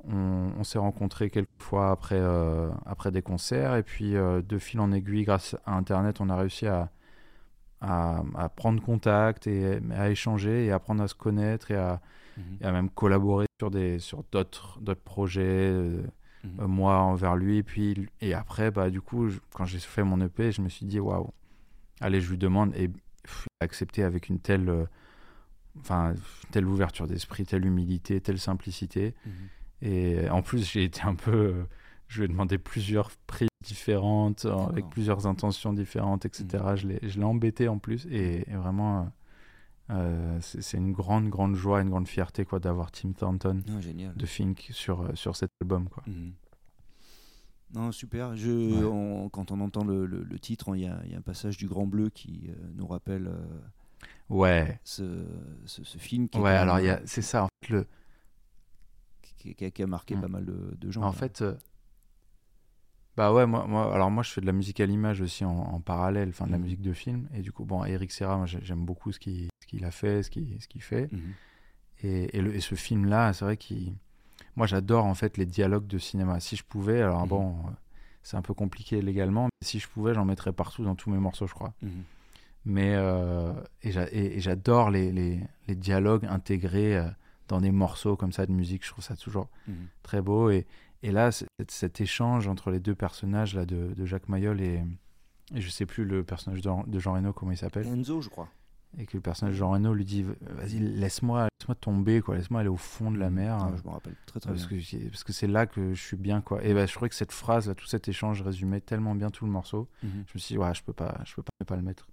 on, 0.06 0.50
on 0.58 0.64
s'est 0.64 0.80
rencontrés 0.80 1.30
quelques 1.30 1.50
fois 1.60 1.92
après, 1.92 2.20
après 2.86 3.12
des 3.12 3.22
concerts, 3.22 3.76
et 3.76 3.84
puis 3.84 4.14
de 4.14 4.58
fil 4.58 4.80
en 4.80 4.92
aiguille, 4.92 5.24
grâce 5.24 5.56
à 5.66 5.76
Internet, 5.78 6.20
on 6.20 6.30
a 6.30 6.36
réussi 6.36 6.66
à, 6.68 6.90
à, 7.80 8.24
à 8.36 8.50
prendre 8.50 8.82
contact 8.82 9.46
et 9.48 9.80
à 9.96 10.10
échanger 10.10 10.66
et 10.66 10.72
à 10.72 10.76
apprendre 10.76 11.04
à 11.04 11.08
se 11.08 11.16
connaître 11.16 11.72
et 11.72 11.76
à, 11.76 12.02
Mhm. 12.38 12.44
et 12.62 12.66
à 12.66 12.72
même 12.72 12.90
collaborer 12.90 13.46
sur 13.60 13.70
des 13.70 14.00
sur 14.00 14.24
d'autres 14.32 14.80
projets 15.06 15.72
Mhm. 16.44 16.66
moi 16.66 16.98
envers 16.98 17.36
lui 17.36 17.58
et 17.58 17.64
puis 17.64 18.08
et 18.22 18.34
après 18.34 18.72
bah 18.72 18.90
du 18.90 19.00
coup 19.02 19.30
je- 19.30 19.40
quand 19.54 19.66
j'ai 19.66 19.80
fait 19.80 20.04
mon 20.04 20.20
EP 20.22 20.52
je 20.52 20.62
me 20.62 20.68
suis 20.70 20.86
dit 20.86 21.00
waouh 21.00 21.30
allez 22.02 22.20
je 22.22 22.30
lui 22.32 22.38
demande 22.38 22.76
et 22.76 22.90
accepté 23.60 24.04
avec 24.04 24.30
une 24.30 24.40
telle 24.40 24.70
euh, 24.70 24.86
enfin 25.80 26.14
telle 26.52 26.66
ouverture 26.68 27.08
d'esprit 27.08 27.46
telle 27.46 27.66
humilité 27.66 28.22
telle 28.22 28.40
simplicité 28.40 29.14
Mhm. 29.26 29.32
et 29.82 30.30
en 30.30 30.42
plus 30.42 30.70
j'ai 30.72 30.84
été 30.84 31.02
un 31.04 31.16
peu 31.16 31.32
euh, 31.32 31.64
je 32.08 32.20
lui 32.20 32.26
ai 32.26 32.28
demandé 32.28 32.58
plusieurs 32.58 33.10
prises 33.28 33.48
différentes 33.64 34.46
avec 34.70 34.90
plusieurs 34.90 35.26
intentions 35.26 35.74
différentes 35.74 36.26
etc 36.26 36.46
je 36.76 36.88
l'ai 36.88 37.00
je 37.02 37.18
l'ai 37.18 37.26
embêté 37.26 37.68
en 37.68 37.80
plus 37.80 38.06
et, 38.12 38.44
et 38.50 38.56
vraiment 38.56 39.12
euh, 39.90 40.38
c'est 40.42 40.78
une 40.78 40.92
grande 40.94 41.30
grande 41.30 41.56
joie 41.56 41.82
une 41.82 41.90
grande 41.90 42.08
fierté 42.08 42.46
quoi 42.46 42.60
d'avoir 42.60 42.92
Tim 42.92 43.12
Thornton 43.12 43.62
Ah, 43.68 44.14
de 44.16 44.26
Fink 44.26 44.68
sur, 44.72 45.10
sur 45.18 45.36
cet 45.36 45.52
album. 45.62 45.90
Quoi. 45.90 46.04
Mhm. 46.08 46.34
Non, 47.74 47.92
super. 47.92 48.36
Je, 48.36 48.52
Ouais. 48.52 48.84
on- 48.86 49.30
quand 49.30 49.52
on 49.52 49.60
entend 49.62 49.84
le, 49.84 50.06
le- 50.06 50.24
le 50.24 50.40
titre, 50.40 50.76
il 50.76 50.82
y, 50.84 50.88
a, 50.88 51.00
il 51.06 51.12
y 51.12 51.16
a 51.16 51.18
un 51.18 51.22
passage 51.22 51.58
du 51.58 51.68
Grand 51.68 51.88
Bleu 51.88 52.10
qui 52.10 52.46
euh, 52.50 52.54
nous 52.76 52.86
rappelle 52.88 53.28
euh, 53.28 53.60
Ouais, 54.30 54.80
ce, 54.84 55.26
ce, 55.66 55.84
ce 55.84 55.98
film 55.98 56.30
qui, 56.30 56.40
ouais 56.40 56.52
alors 56.52 56.76
a- 56.78 57.00
c'est 57.06 57.22
ça. 57.22 57.44
En 57.46 57.48
fait, 57.64 57.70
le, 57.74 57.88
qui, 59.38 59.56
qui 59.56 59.66
a, 59.66 59.72
qui 59.72 59.84
a 59.84 59.88
marqué 59.88 60.16
Mm. 60.16 60.22
pas 60.22 60.28
mal 60.28 60.46
de, 60.46 60.76
de 60.80 60.92
gens. 60.92 61.02
en 61.02 61.08
là. 61.08 61.12
fait 61.12 61.42
euh, 61.42 61.56
bah 63.16 63.32
ouais, 63.34 63.46
moi, 63.46 63.66
moi, 63.68 63.94
alors 63.94 64.10
moi 64.10 64.24
je 64.24 64.32
fais 64.32 64.42
de 64.42 64.46
la 64.48 64.54
musique 64.54 64.80
à 64.80 64.86
l'image 64.88 65.22
aussi 65.22 65.46
en, 65.46 65.52
en 65.56 65.80
parallèle, 65.80 66.30
enfin 66.30 66.48
de 66.48 66.52
la 66.52 66.58
Mhm. 66.58 66.64
musique 66.64 66.82
de 66.82 66.94
film. 66.94 67.28
Et 67.34 67.42
du 67.42 67.52
coup, 67.52 67.64
bon, 67.66 67.84
Eric 67.86 68.12
Serra, 68.12 68.38
moi, 68.38 68.46
j'aime 68.48 68.86
beaucoup 68.86 69.12
ce 69.12 69.20
qu'il 69.20 69.50
a 69.84 69.92
fait, 69.92 70.24
ce 70.24 70.30
qu'il 70.32 70.58
ce 70.62 70.68
fait. 70.80 71.10
Et, 72.02 72.38
et, 72.38 72.42
le- 72.42 72.56
et 72.56 72.60
ce 72.60 72.76
film-là, 72.76 73.34
c'est 73.34 73.46
vrai 73.46 73.58
qu'il. 73.58 73.94
Moi, 74.56 74.68
j'adore 74.68 75.06
en 75.06 75.14
fait 75.16 75.38
les 75.38 75.46
dialogues 75.46 75.88
de 75.88 75.98
cinéma. 75.98 76.40
Si 76.40 76.56
je 76.56 76.64
pouvais, 76.64 77.02
alors 77.02 77.22
Mhm. 77.24 77.28
bon, 77.30 77.50
euh, 77.50 77.72
c'est 78.22 78.38
un 78.38 78.42
peu 78.42 78.54
compliqué 78.54 79.02
légalement, 79.02 79.46
mais 79.46 79.66
si 79.68 79.80
je 79.80 79.88
pouvais, 79.88 80.14
j'en 80.14 80.26
mettrais 80.26 80.54
partout 80.54 80.84
dans 80.84 80.96
tous 80.96 81.10
mes 81.10 81.18
morceaux, 81.18 81.48
je 81.48 81.54
crois. 81.54 81.74
Mhm. 81.82 82.04
Mais 82.66 82.94
euh, 82.96 83.52
et 83.82 83.92
j'a- 83.92 84.08
et- 84.12 84.38
et 84.38 84.40
j'adore 84.40 84.90
les, 84.90 85.12
les, 85.12 85.42
les 85.68 85.76
dialogues 85.76 86.26
intégrés 86.26 86.96
euh, 86.98 87.10
dans 87.50 87.60
des 87.60 87.72
morceaux 87.72 88.16
comme 88.16 88.32
ça 88.32 88.46
de 88.46 88.52
musique. 88.54 88.86
Je 88.86 88.92
trouve 88.92 89.04
ça 89.04 89.16
toujours 89.18 89.50
Mhm. 89.68 89.88
très 90.04 90.22
beau. 90.22 90.50
Et, 90.50 90.66
et 91.02 91.12
là, 91.12 91.32
cet 91.68 92.00
échange 92.00 92.48
entre 92.48 92.72
les 92.72 92.80
deux 92.80 92.96
personnages 92.96 93.56
là, 93.56 93.66
de, 93.66 93.94
de 93.94 94.06
Jacques 94.06 94.30
Mayol 94.30 94.62
et, 94.62 94.82
et 95.54 95.60
je 95.62 95.70
sais 95.70 95.86
plus 95.86 96.06
le 96.06 96.24
personnage 96.24 96.62
de, 96.62 96.70
de 96.88 97.00
Jean 97.00 97.14
Reno, 97.16 97.34
comment 97.34 97.52
il 97.52 97.58
s'appelle. 97.58 97.86
Enzo, 97.88 98.22
je 98.22 98.30
crois. 98.30 98.48
Et 99.00 99.06
que 99.08 99.18
le 99.18 99.22
personnage 99.22 99.56
de 99.56 99.58
Jean 99.60 99.72
Reno 99.72 99.94
lui 99.94 100.06
dit 100.06 100.24
Vas-y, 100.24 100.80
laisse-moi 100.80 101.48
laisse 101.68 101.78
tomber, 101.80 102.22
quoi. 102.22 102.36
laisse-moi 102.36 102.60
aller 102.60 102.70
au 102.70 102.78
fond 102.78 103.10
de 103.10 103.18
la 103.18 103.30
mer. 103.32 103.58
Ah, 103.60 103.70
euh, 103.72 103.78
je 103.78 103.84
me 103.84 103.90
rappelle 103.94 104.16
très 104.28 104.40
très 104.40 104.52
parce 104.52 104.68
bien. 104.68 104.80
que, 104.80 105.10
parce 105.10 105.24
que 105.24 105.34
c'est 105.34 105.48
là 105.48 105.66
que 105.66 105.94
je 105.94 106.02
suis 106.02 106.18
bien. 106.18 106.42
quoi. 106.42 106.64
Et 106.64 106.74
bah, 106.74 106.86
je 106.86 106.94
trouvais 106.94 107.10
que 107.10 107.16
cette 107.16 107.32
phrase, 107.32 107.68
là, 107.68 107.74
tout 107.76 107.88
cet 107.88 108.08
échange 108.08 108.42
résumait 108.44 108.82
tellement 108.82 109.16
bien 109.16 109.30
tout 109.32 109.46
le 109.46 109.52
morceau. 109.52 109.88
Mhm. 110.04 110.10
Je 110.28 110.34
me 110.36 110.40
suis 110.40 110.54
dit 110.56 110.58
Ouais, 110.60 110.74
je 110.76 110.84
peux 110.84 110.94
pas, 110.94 111.20
je 111.26 111.34
peux 111.36 111.42
pas 111.44 111.52
ne 111.60 111.66
pas 111.66 111.76
le 111.76 111.82
mettre. 111.82 112.08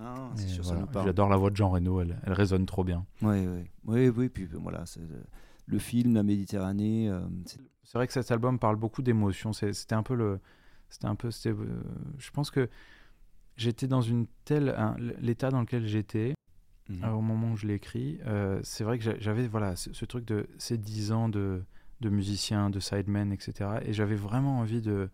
Ah, 0.00 0.30
voilà. 0.62 0.80
nous 0.80 0.86
parle. 0.86 1.06
J'adore 1.06 1.28
la 1.28 1.36
voix 1.36 1.50
de 1.50 1.56
Jean 1.56 1.70
Reno, 1.70 2.00
elle, 2.00 2.18
elle 2.24 2.32
résonne 2.32 2.64
trop 2.64 2.82
bien. 2.84 3.04
Ouais, 3.20 3.46
ouais. 3.46 3.70
Oui, 3.84 4.08
oui, 4.08 4.28
puis 4.28 4.44
euh, 4.44 4.58
voilà, 4.58 4.86
c'est 4.86 5.00
le, 5.66 5.78
film, 5.78 6.14
la 6.14 6.22
Méditerranée. 6.22 7.08
euh, 7.10 7.20
c'est- 7.44 7.60
vrai 7.94 8.06
que 8.06 8.12
cet 8.12 8.30
album 8.30 8.58
parle 8.58 8.76
beaucoup 8.76 9.02
d'émotions. 9.02 9.52
C'était 9.52 9.94
un 9.94 10.02
peu 10.02 10.14
le. 10.14 10.40
C'était 10.88 11.06
un 11.06 11.14
peu. 11.14 11.30
c'était, 11.30 11.50
euh, 11.58 11.82
je 12.18 12.30
pense 12.30 12.50
que 12.50 12.68
j'étais 13.56 13.86
dans 13.86 14.00
une 14.02 14.26
telle. 14.44 14.74
L'état 15.20 15.50
dans 15.50 15.60
lequel 15.60 15.86
j'étais 15.86 16.34
Mhm. 16.88 17.04
euh, 17.04 17.10
au 17.12 17.20
moment 17.20 17.52
où 17.52 17.56
je 17.56 17.66
l'ai 17.66 17.74
écrit, 17.74 18.18
euh, 18.26 18.60
c'est 18.64 18.82
vrai 18.84 18.98
que 18.98 19.04
j'a- 19.04 19.18
j'avais 19.18 19.46
voilà, 19.46 19.76
ce, 19.76 19.92
ce 19.92 20.04
truc 20.04 20.24
de 20.24 20.48
ces 20.58 20.76
10 20.78 21.12
ans 21.12 21.28
de, 21.28 21.62
de 22.00 22.08
musicien, 22.08 22.70
de 22.70 22.80
sideman, 22.80 23.32
etc. 23.32 23.80
Et 23.84 23.92
j'avais 23.92 24.16
vraiment 24.16 24.58
envie 24.58 24.80
de 24.82 25.08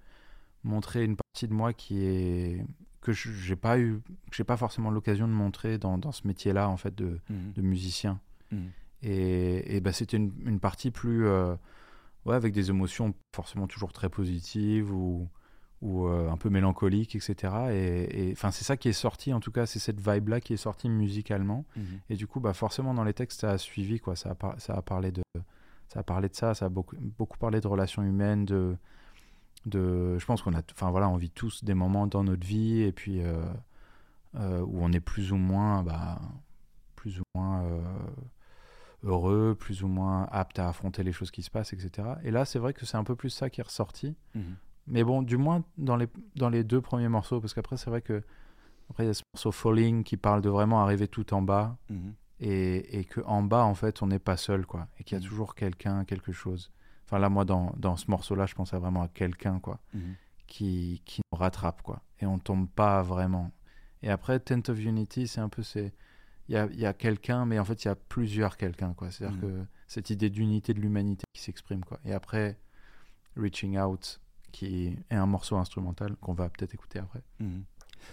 montrer 0.65 1.05
une 1.05 1.17
partie 1.17 1.47
de 1.49 1.53
moi 1.55 1.73
qui 1.73 2.05
est. 2.05 2.65
que 3.01 3.13
je- 3.13 3.31
j'ai 3.31 3.55
pas 3.57 3.79
eu. 3.79 4.01
que 4.31 4.37
j'ai 4.37 4.45
pas 4.45 4.57
forcément 4.57 4.91
l'occasion 4.91 5.29
de 5.29 5.33
montrer 5.33 5.79
dans, 5.79 5.99
dans 5.99 6.11
ce 6.13 6.27
métier-là, 6.27 6.69
en 6.69 6.77
fait, 6.77 6.95
de, 6.95 7.21
Mhm. 7.31 7.53
de 7.55 7.63
musicien. 7.63 8.21
Mhm. 8.51 8.71
Et, 9.03 9.77
et 9.77 9.81
bah, 9.81 9.93
c'était 9.93 10.17
une, 10.17 10.33
une 10.45 10.59
partie 10.61 10.91
plus. 10.91 11.27
euh, 11.27 11.55
ouais, 12.27 12.35
avec 12.35 12.53
des 12.53 12.71
émotions 12.71 13.15
forcément 13.35 13.67
toujours 13.69 13.93
très 13.93 14.09
positives 14.09 14.93
ou, 14.93 15.29
ou 15.81 16.07
euh, 16.07 16.29
un 16.31 16.37
peu 16.37 16.51
mélancoliques, 16.51 17.15
etc. 17.15 17.55
Et 17.73 18.31
enfin, 18.33 18.51
c'est 18.51 18.65
ça 18.65 18.77
qui 18.77 18.89
est 18.89 18.93
sorti, 18.93 19.33
en 19.33 19.41
tout 19.41 19.53
cas, 19.53 19.65
c'est 19.67 19.79
cette 19.79 20.01
vibe-là 20.01 20.41
qui 20.41 20.53
est 20.55 20.57
sortie 20.59 20.89
musicalement. 20.89 21.65
Mhm. 21.77 21.85
Et 22.11 22.17
du 22.17 22.27
coup, 22.27 22.41
bah, 22.41 22.53
forcément, 22.53 22.95
dans 22.95 23.05
les 23.05 23.15
textes, 23.15 23.41
ça 23.43 23.51
a 23.53 23.59
suivi, 23.59 24.01
quoi. 24.01 24.17
Ça 24.17 24.31
a, 24.31 24.35
par- 24.35 24.61
ça 24.61 24.75
a 24.75 24.83
parlé 24.83 25.13
de. 25.13 25.23
Ça 25.89 26.01
a 26.01 26.03
parlé 26.03 26.29
de 26.29 26.35
ça, 26.35 26.53
ça 26.55 26.67
a 26.67 26.69
beaucoup, 26.69 26.97
beaucoup 26.99 27.39
parlé 27.39 27.61
de 27.63 27.67
relations 27.69 28.03
humaines, 28.03 28.45
de, 28.45 28.77
de 29.67 30.19
je 30.19 30.27
pense 30.27 30.43
qu'on 30.43 30.53
a, 30.55 30.61
enfin 30.73 30.91
voilà, 30.91 31.09
on 31.09 31.17
vit 31.17 31.31
tous 31.31 31.65
des 31.65 31.73
moments 31.75 32.07
dans 32.07 32.25
notre 32.25 32.47
vie 32.47 32.83
et 32.83 32.93
puis 32.93 33.23
euh, 33.23 33.43
euh, 34.35 34.61
où 34.61 34.81
on 34.83 34.93
est 34.93 35.01
plus 35.01 35.33
ou 35.33 35.37
moins, 35.37 35.83
bah, 35.83 36.21
plus 36.95 37.21
ou 37.21 37.23
moins 37.35 37.63
euh, 37.65 37.81
heureux, 39.05 39.57
plus 39.59 39.83
ou 39.83 39.89
moins 39.89 40.25
apte 40.31 40.59
à 40.59 40.69
affronter 40.69 41.03
les 41.03 41.13
choses 41.13 41.31
qui 41.31 41.43
se 41.43 41.51
passent, 41.51 41.73
etc. 41.73 42.09
Et 42.25 42.31
là, 42.31 42.45
c'est 42.45 42.59
vrai 42.59 42.73
que 42.75 42.85
c'est 42.85 42.97
un 42.97 43.05
peu 43.05 43.17
plus 43.17 43.31
ça 43.31 43.49
qui 43.49 43.61
est 43.61 43.65
ressorti. 43.65 44.15
Mhm. 44.35 44.57
Mais 44.89 45.05
bon, 45.05 45.23
du 45.23 45.37
moins 45.37 45.63
dans 45.77 45.97
les, 45.97 46.09
dans 46.37 46.49
les 46.49 46.65
deux 46.65 46.81
premiers 46.81 47.09
morceaux, 47.09 47.41
parce 47.41 47.55
qu'après, 47.55 47.77
c'est 47.77 47.91
vrai 47.91 48.01
que 48.03 48.23
après, 48.91 49.05
il 49.05 49.07
y 49.09 49.11
a 49.11 49.15
ce 49.15 49.23
morceau 49.35 49.53
Falling 49.53 50.03
qui 50.03 50.17
parle 50.17 50.41
de 50.41 50.49
vraiment 50.49 50.81
arriver 50.83 51.09
tout 51.09 51.35
en 51.35 51.43
bas 51.43 51.77
Mhm. 51.91 52.15
et, 52.41 52.99
et 53.01 53.05
que 53.05 53.21
en 53.27 53.43
bas, 53.43 53.65
en 53.65 53.75
fait, 53.75 54.01
on 54.03 54.07
n'est 54.07 54.19
pas 54.19 54.37
seul, 54.37 54.65
quoi. 54.67 54.89
Et 54.99 55.05
qu'il 55.05 55.17
y 55.19 55.21
a 55.21 55.23
Mhm. 55.23 55.29
toujours 55.29 55.55
quelqu'un, 55.55 56.05
quelque 56.05 56.33
chose. 56.33 56.71
Enfin, 57.07 57.19
là, 57.19 57.29
moi, 57.29 57.45
dans, 57.45 57.73
dans 57.77 57.97
ce 57.97 58.11
morceau-là, 58.11 58.47
je 58.47 58.55
pensais 58.55 58.77
vraiment 58.79 59.03
à 59.03 59.09
quelqu'un, 59.09 59.61
quoi, 59.61 59.79
Mhm. 59.95 60.15
qui, 60.47 61.03
qui 61.05 61.21
nous 61.33 61.39
rattrape, 61.39 61.83
quoi. 61.83 62.01
Et 62.21 62.27
on 62.27 62.39
tombe 62.39 62.69
pas 62.69 63.03
vraiment. 63.03 63.51
Et 64.03 64.11
après, 64.11 64.41
Tent 64.41 64.69
of 64.71 64.79
Unity, 64.79 65.27
c'est 65.29 65.41
un 65.41 65.49
peu. 65.49 65.63
c'est 65.63 65.93
Il 66.51 66.55
y 66.55 66.57
a, 66.57 66.67
y 66.73 66.87
a 66.87 66.95
quelqu'un, 66.95 67.45
mais 67.45 67.59
en 67.59 67.65
fait, 67.67 67.85
il 67.85 67.89
y 67.89 67.91
a 67.91 67.95
plusieurs 67.95 68.57
quelqu'un, 68.57 68.95
quoi. 68.95 69.11
C'est-à-dire 69.11 69.37
Mhm. 69.37 69.43
que 69.43 69.65
cette 69.87 70.09
idée 70.09 70.31
d'unité 70.31 70.73
de 70.73 70.81
l'humanité 70.81 71.25
qui 71.35 71.43
s'exprime. 71.43 71.85
quoi. 71.85 71.99
Et 72.07 72.15
après, 72.15 72.57
Reaching 73.37 73.79
Out, 73.79 74.19
qui 74.53 74.87
est 74.87 75.15
un 75.15 75.27
morceau 75.27 75.57
instrumental 75.57 76.17
qu'on 76.21 76.33
va 76.35 76.49
peut-être 76.49 76.75
écouter 76.75 76.99
après. 76.99 77.23
Mhm. 77.41 77.63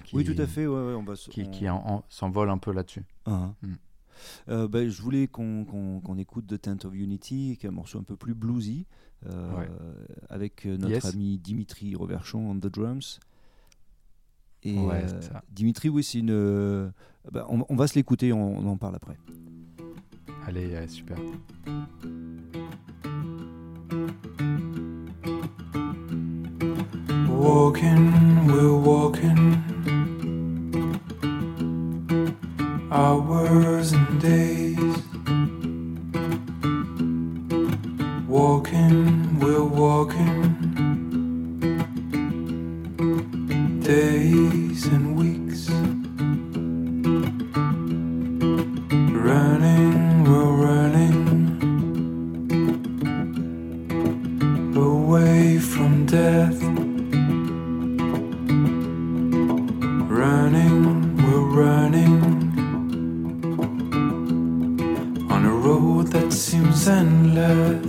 qui- 0.03 0.15
Oui, 0.15 0.23
tout 0.25 0.39
à 0.41 0.47
fait. 0.47 0.65
ouais, 0.67 0.87
ouais, 0.87 0.93
on 0.93 1.03
va 1.03 1.13
Qui, 1.15 1.43
on- 1.43 1.51
qui 1.51 1.69
en- 1.69 1.77
en- 1.85 2.03
s'envole 2.09 2.49
un 2.49 2.57
peu 2.57 2.71
là-dessus. 2.73 3.03
Ah, 3.25 3.51
ah. 3.63 3.65
Mm. 3.65 3.73
Euh, 4.49 4.67
ben, 4.67 4.89
je 4.89 5.01
voulais 5.01 5.27
qu'on 5.27 6.17
écoute 6.17 6.47
The 6.47 6.59
Tent 6.61 6.85
of 6.85 6.93
Unity, 6.95 7.57
qui 7.59 7.65
est 7.65 7.69
un 7.69 7.71
morceau 7.73 7.99
un 7.99 8.03
peu 8.03 8.15
plus 8.15 8.33
bluesy, 8.33 8.85
euh, 9.27 9.55
Ouais. 9.57 9.69
avec 10.29 10.65
euh, 10.65 10.77
notre 10.77 10.89
Yes. 10.93 11.05
ami 11.05 11.37
Dimitri 11.37 11.95
Reverchon 11.95 12.39
on 12.49 12.55
the 12.55 12.67
drums. 12.67 13.19
Et 14.63 14.77
euh. 14.77 15.19
Dimitri, 15.51 15.89
oui, 15.89 16.03
c'est 16.03 16.19
une. 16.19 16.91
ben, 17.31 17.45
on, 17.49 17.63
on 17.69 17.75
va 17.75 17.87
se 17.87 17.95
l'écouter, 17.95 18.33
on, 18.33 18.57
on 18.57 18.67
en 18.67 18.77
parle 18.77 18.95
après. 18.95 19.17
Allez, 20.47 20.75
allez, 20.75 20.87
super. 20.87 21.17
Walking, 27.45 28.47
we're 28.47 28.75
walking. 28.75 29.39
Hours 32.91 33.91
and 33.91 34.19
days. 34.19 34.97
Walking, 38.27 39.39
we're 39.39 39.63
walking. 39.63 40.41
Days 43.81 44.85
and 44.87 45.15
weeks. 45.15 45.94
wonder 67.35 67.84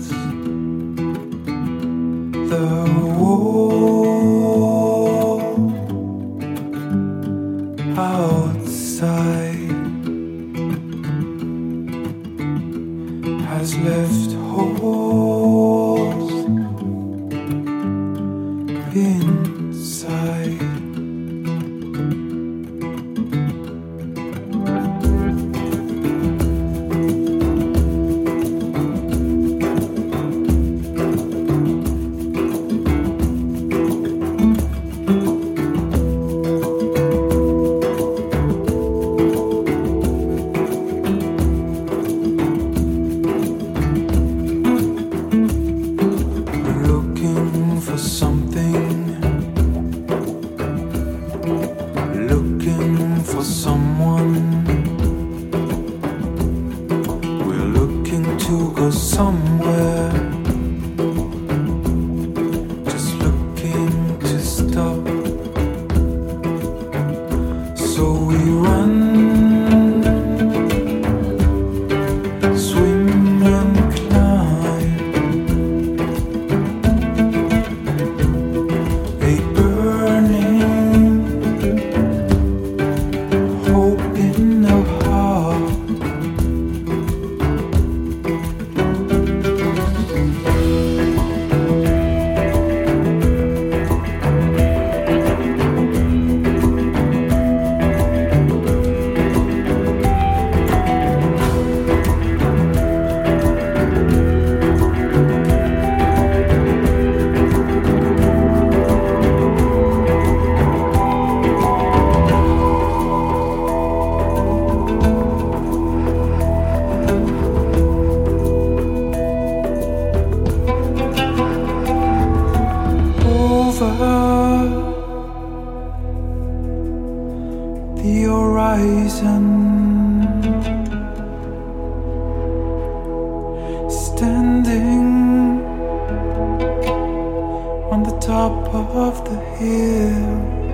top 138.26 138.74
of 138.74 139.24
the 139.24 139.38
hill. 139.56 140.65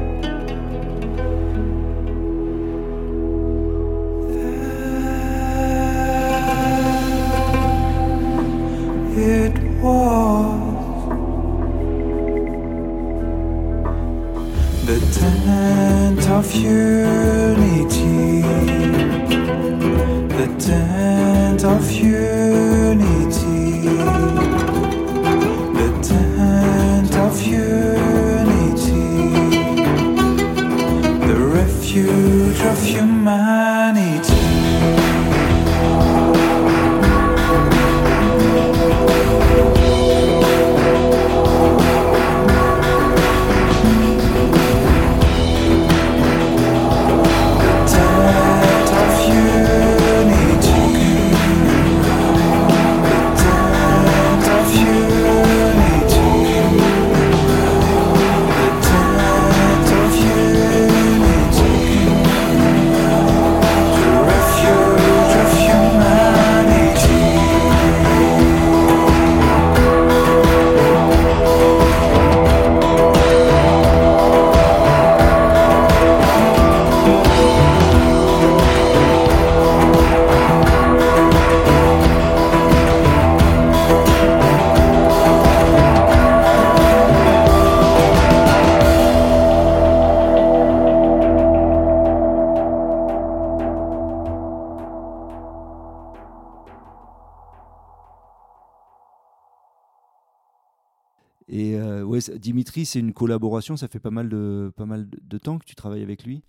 Dimitri, 102.63 102.87
c'est 102.87 103.01
une 103.01 103.13
collaboration. 103.13 103.77
Ça 103.77 103.89
fait 103.89 103.99
pas 103.99 104.13
mal 104.13 104.29
de, 104.29 104.73
pas 104.77 104.87
mal 104.87 105.09
de- 105.11 105.39
temps 105.39 105.59
que 105.59 105.65
tu 105.65 105.75
travailles 105.75 106.05
avec 106.05 106.23
lui? 106.25 106.45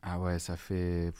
Ah 0.00 0.18
ouais, 0.18 0.38
ça 0.38 0.56
fait, 0.56 1.12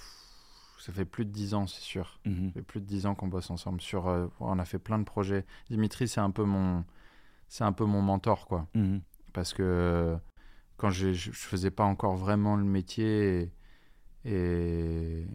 ça 0.79 0.91
fait 0.91 1.05
plus 1.05 1.27
de 1.27 1.31
10 1.31 1.53
ans, 1.53 1.67
c'est 1.67 1.83
sûr. 1.83 2.19
Mhm. 2.25 2.47
Ça 2.49 2.53
fait 2.55 2.63
plus 2.63 2.81
de 2.81 2.87
10 2.87 3.05
ans 3.05 3.15
qu'on 3.15 3.29
bosse 3.29 3.51
ensemble. 3.51 3.83
Sur, 3.83 4.09
euh, 4.09 4.27
on 4.41 4.59
a 4.59 4.65
fait 4.65 4.79
plein 4.79 4.99
de 4.99 5.05
projets. 5.05 5.45
Dimitri, 5.69 6.09
c'est 6.09 6.21
un 6.21 6.31
peu 6.31 6.45
mon, 6.45 6.83
c'est 7.51 7.65
un 7.65 7.73
peu 7.73 7.85
mon 7.85 8.01
mentor, 8.01 8.47
quoi. 8.47 8.69
Mhm. 8.75 9.03
Parce 9.35 9.53
que 9.53 10.17
quand 10.79 10.89
je, 10.89 11.13
je 11.13 11.31
faisais 11.31 11.71
pas 11.71 11.85
encore 11.85 12.17
vraiment 12.17 12.57
le 12.57 12.65
métier, 12.65 13.53
et, 14.25 14.33
et- 14.33 15.27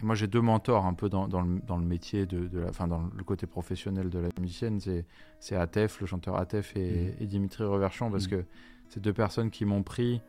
et 0.00 0.04
moi 0.06 0.14
j'ai 0.14 0.26
deux 0.26 0.40
mentors 0.40 0.86
un 0.86 0.94
peu 0.94 1.08
dans, 1.08 1.28
dans, 1.28 1.42
le, 1.42 1.60
dans 1.66 1.76
le 1.76 1.84
métier, 1.84 2.26
de, 2.26 2.46
de 2.46 2.60
la, 2.60 2.68
enfin 2.70 2.88
dans 2.88 3.02
le 3.14 3.24
côté 3.24 3.46
professionnel 3.46 4.08
de 4.10 4.18
la 4.18 4.28
musicienne, 4.40 4.80
c'est, 4.80 5.04
c'est 5.40 5.56
Atef, 5.56 6.00
le 6.00 6.06
chanteur 6.06 6.36
Atef, 6.36 6.76
et, 6.76 7.14
et 7.20 7.26
Dimitri 7.26 7.64
Reverchon, 7.64 8.10
parce 8.10 8.24
Mhm. 8.24 8.30
que 8.30 8.44
c'est 8.88 9.00
deux 9.00 9.12
personnes 9.12 9.50
qui 9.50 9.64
m'ont 9.64 9.82
pris 9.82 10.20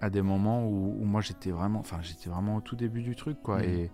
à 0.00 0.10
des 0.10 0.22
moments 0.22 0.66
où, 0.68 0.96
où 1.00 1.04
moi 1.04 1.20
j'étais 1.20 1.50
vraiment, 1.50 1.80
enfin 1.80 1.98
j'étais 2.02 2.28
vraiment 2.30 2.56
au 2.56 2.60
tout 2.60 2.76
début 2.76 3.02
du 3.02 3.14
truc, 3.16 3.38
quoi. 3.42 3.58
Mhm. 3.58 3.64
Et, 3.64 3.90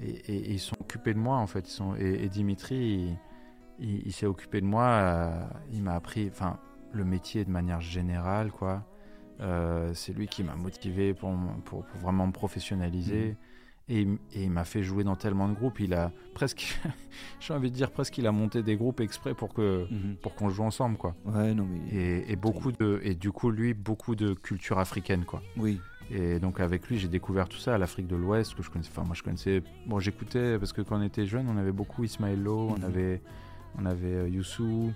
et, 0.00 0.10
et- 0.10 0.36
et 0.36 0.52
ils 0.52 0.58
sont 0.60 0.76
occupés 0.80 1.14
de 1.14 1.18
moi 1.18 1.36
en 1.38 1.46
fait. 1.46 1.68
Ils 1.68 1.72
sont, 1.72 1.94
et, 1.96 2.28
Dimitri, 2.28 2.76
il, 2.76 3.84
il- 3.88 4.02
il 4.06 4.12
s'est 4.12 4.26
occupé 4.26 4.60
de 4.60 4.66
moi. 4.66 4.84
euh, 4.84 5.44
il 5.72 5.82
m'a 5.82 5.94
appris, 5.94 6.28
enfin, 6.30 6.58
le 6.92 7.04
métier 7.04 7.44
de 7.44 7.50
manière 7.50 7.80
générale, 7.80 8.50
quoi. 8.52 8.84
Euh, 9.40 9.92
c'est 9.94 10.12
lui 10.14 10.28
qui 10.28 10.42
m'a 10.44 10.54
motivé 10.54 11.12
pour, 11.14 11.30
pour, 11.64 11.84
pour 11.84 12.00
vraiment 12.00 12.26
me 12.26 12.32
professionnaliser. 12.32 13.36
Et, 13.88 14.00
il- 14.02 14.18
et 14.34 14.42
il 14.44 14.50
m'a 14.50 14.64
fait 14.64 14.82
jouer 14.82 15.04
dans 15.04 15.14
tellement 15.14 15.48
de 15.48 15.54
groupes. 15.54 15.78
Il 15.78 15.94
a 15.94 16.10
presque, 16.34 16.76
j'ai 17.40 17.54
envie 17.54 17.70
de 17.70 17.76
dire 17.76 17.92
presque, 17.92 18.18
il 18.18 18.26
a 18.26 18.32
monté 18.32 18.62
des 18.64 18.76
groupes 18.76 19.00
exprès 19.00 19.32
pour 19.32 19.54
que 19.54 19.86
Mhm. 19.90 20.16
pour 20.22 20.34
qu'on 20.34 20.48
joue 20.48 20.64
ensemble, 20.64 20.96
quoi. 20.96 21.14
Ouais, 21.24 21.54
non, 21.54 21.66
mais. 21.70 21.96
Et, 21.96 22.32
et 22.32 22.36
beaucoup 22.36 22.72
de, 22.72 23.00
et 23.04 23.14
du 23.14 23.30
coup 23.30 23.50
lui, 23.50 23.74
beaucoup 23.74 24.16
de 24.16 24.34
culture 24.34 24.78
africaine, 24.80 25.24
quoi. 25.24 25.40
Oui. 25.56 25.80
Et 26.10 26.40
donc 26.40 26.58
avec 26.60 26.88
lui, 26.88 26.98
j'ai 26.98 27.06
découvert 27.08 27.48
tout 27.48 27.58
ça, 27.58 27.78
l'Afrique 27.78 28.06
de 28.08 28.16
l'Ouest, 28.16 28.54
que 28.56 28.62
je 28.62 28.70
connaissais. 28.70 28.90
Enfin, 28.92 29.04
moi, 29.04 29.14
je 29.14 29.22
connaissais. 29.22 29.62
Bon, 29.86 30.00
j'écoutais 30.00 30.58
parce 30.58 30.72
que 30.72 30.82
quand 30.82 30.98
on 30.98 31.02
était 31.02 31.26
jeune, 31.26 31.48
on 31.48 31.56
avait 31.56 31.72
beaucoup 31.72 32.02
Ismaël 32.02 32.42
Lo, 32.42 32.70
on 32.70 32.78
Mhm. 32.78 32.84
avait, 32.84 33.22
on 33.78 33.86
avait 33.86 34.14
euh, 34.14 34.28
Youssou 34.28 34.92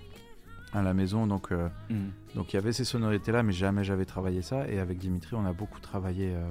à 0.73 0.83
la 0.83 0.95
maison, 0.95 1.27
donc 1.29 1.53
euh, 1.53 1.69
Mhm. 1.91 2.11
donc 2.35 2.53
il 2.53 2.57
y 2.57 2.59
avait 2.59 2.73
ces 2.73 2.85
sonorités 2.85 3.31
là, 3.33 3.43
mais 3.45 3.53
jamais 3.53 3.85
j'avais 3.85 4.05
travaillé 4.05 4.43
ça. 4.43 4.69
Et 4.69 4.81
avec 4.81 4.99
Dimitri, 4.99 5.37
on 5.37 5.45
a 5.47 5.53
beaucoup 5.53 5.79
travaillé 5.81 6.33
euh, 6.35 6.45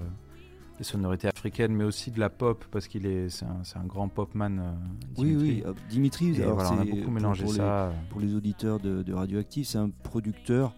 les 0.80 0.86
sonorités 0.86 1.28
africaines, 1.28 1.74
mais 1.74 1.84
aussi 1.84 2.10
de 2.10 2.20
la 2.20 2.30
pop 2.30 2.64
parce 2.72 2.88
qu'il 2.88 3.06
est, 3.06 3.30
c'est 3.30 3.46
un, 3.46 3.84
grand 3.86 4.08
popman. 4.08 4.58
euh, 4.60 4.72
Oui, 5.18 5.36
oui. 5.36 5.64
euh, 5.66 5.74
Dimitri, 5.90 6.36
alors, 6.42 6.56
voilà, 6.56 6.72
on 6.74 6.80
a 6.80 6.86
beaucoup 6.86 7.02
pour- 7.04 7.12
mélangé 7.12 7.44
pour 7.44 7.52
les- 7.52 7.58
ça. 7.60 7.92
pour 8.10 8.22
les 8.22 8.34
auditeurs 8.34 8.80
de, 8.80 9.04
de 9.04 9.14
Radioactive, 9.14 9.66
c'est 9.66 9.78
un 9.78 9.90
producteur, 9.90 10.74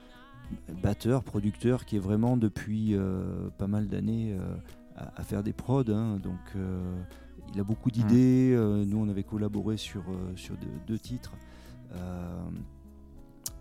batteur, 0.81 1.23
producteur 1.23 1.85
qui 1.85 1.97
est 1.97 1.99
vraiment 1.99 2.35
depuis 2.35 2.95
euh, 2.95 3.49
pas 3.57 3.67
mal 3.67 3.87
d'années 3.87 4.33
euh, 4.33 4.55
à, 4.97 5.21
à 5.21 5.23
faire 5.23 5.43
des 5.43 5.53
prods. 5.53 5.83
hein. 5.89 6.17
donc 6.21 6.39
il 7.53 7.59
a 7.59 7.63
beaucoup 7.63 7.91
d'idées. 7.91 8.53
euh, 8.55 8.83
nous, 8.85 8.97
on 8.97 9.07
avait 9.09 9.23
collaboré 9.23 9.77
sur, 9.77 10.03
sur 10.35 10.55
deux 10.87 10.97
titres. 10.99 11.33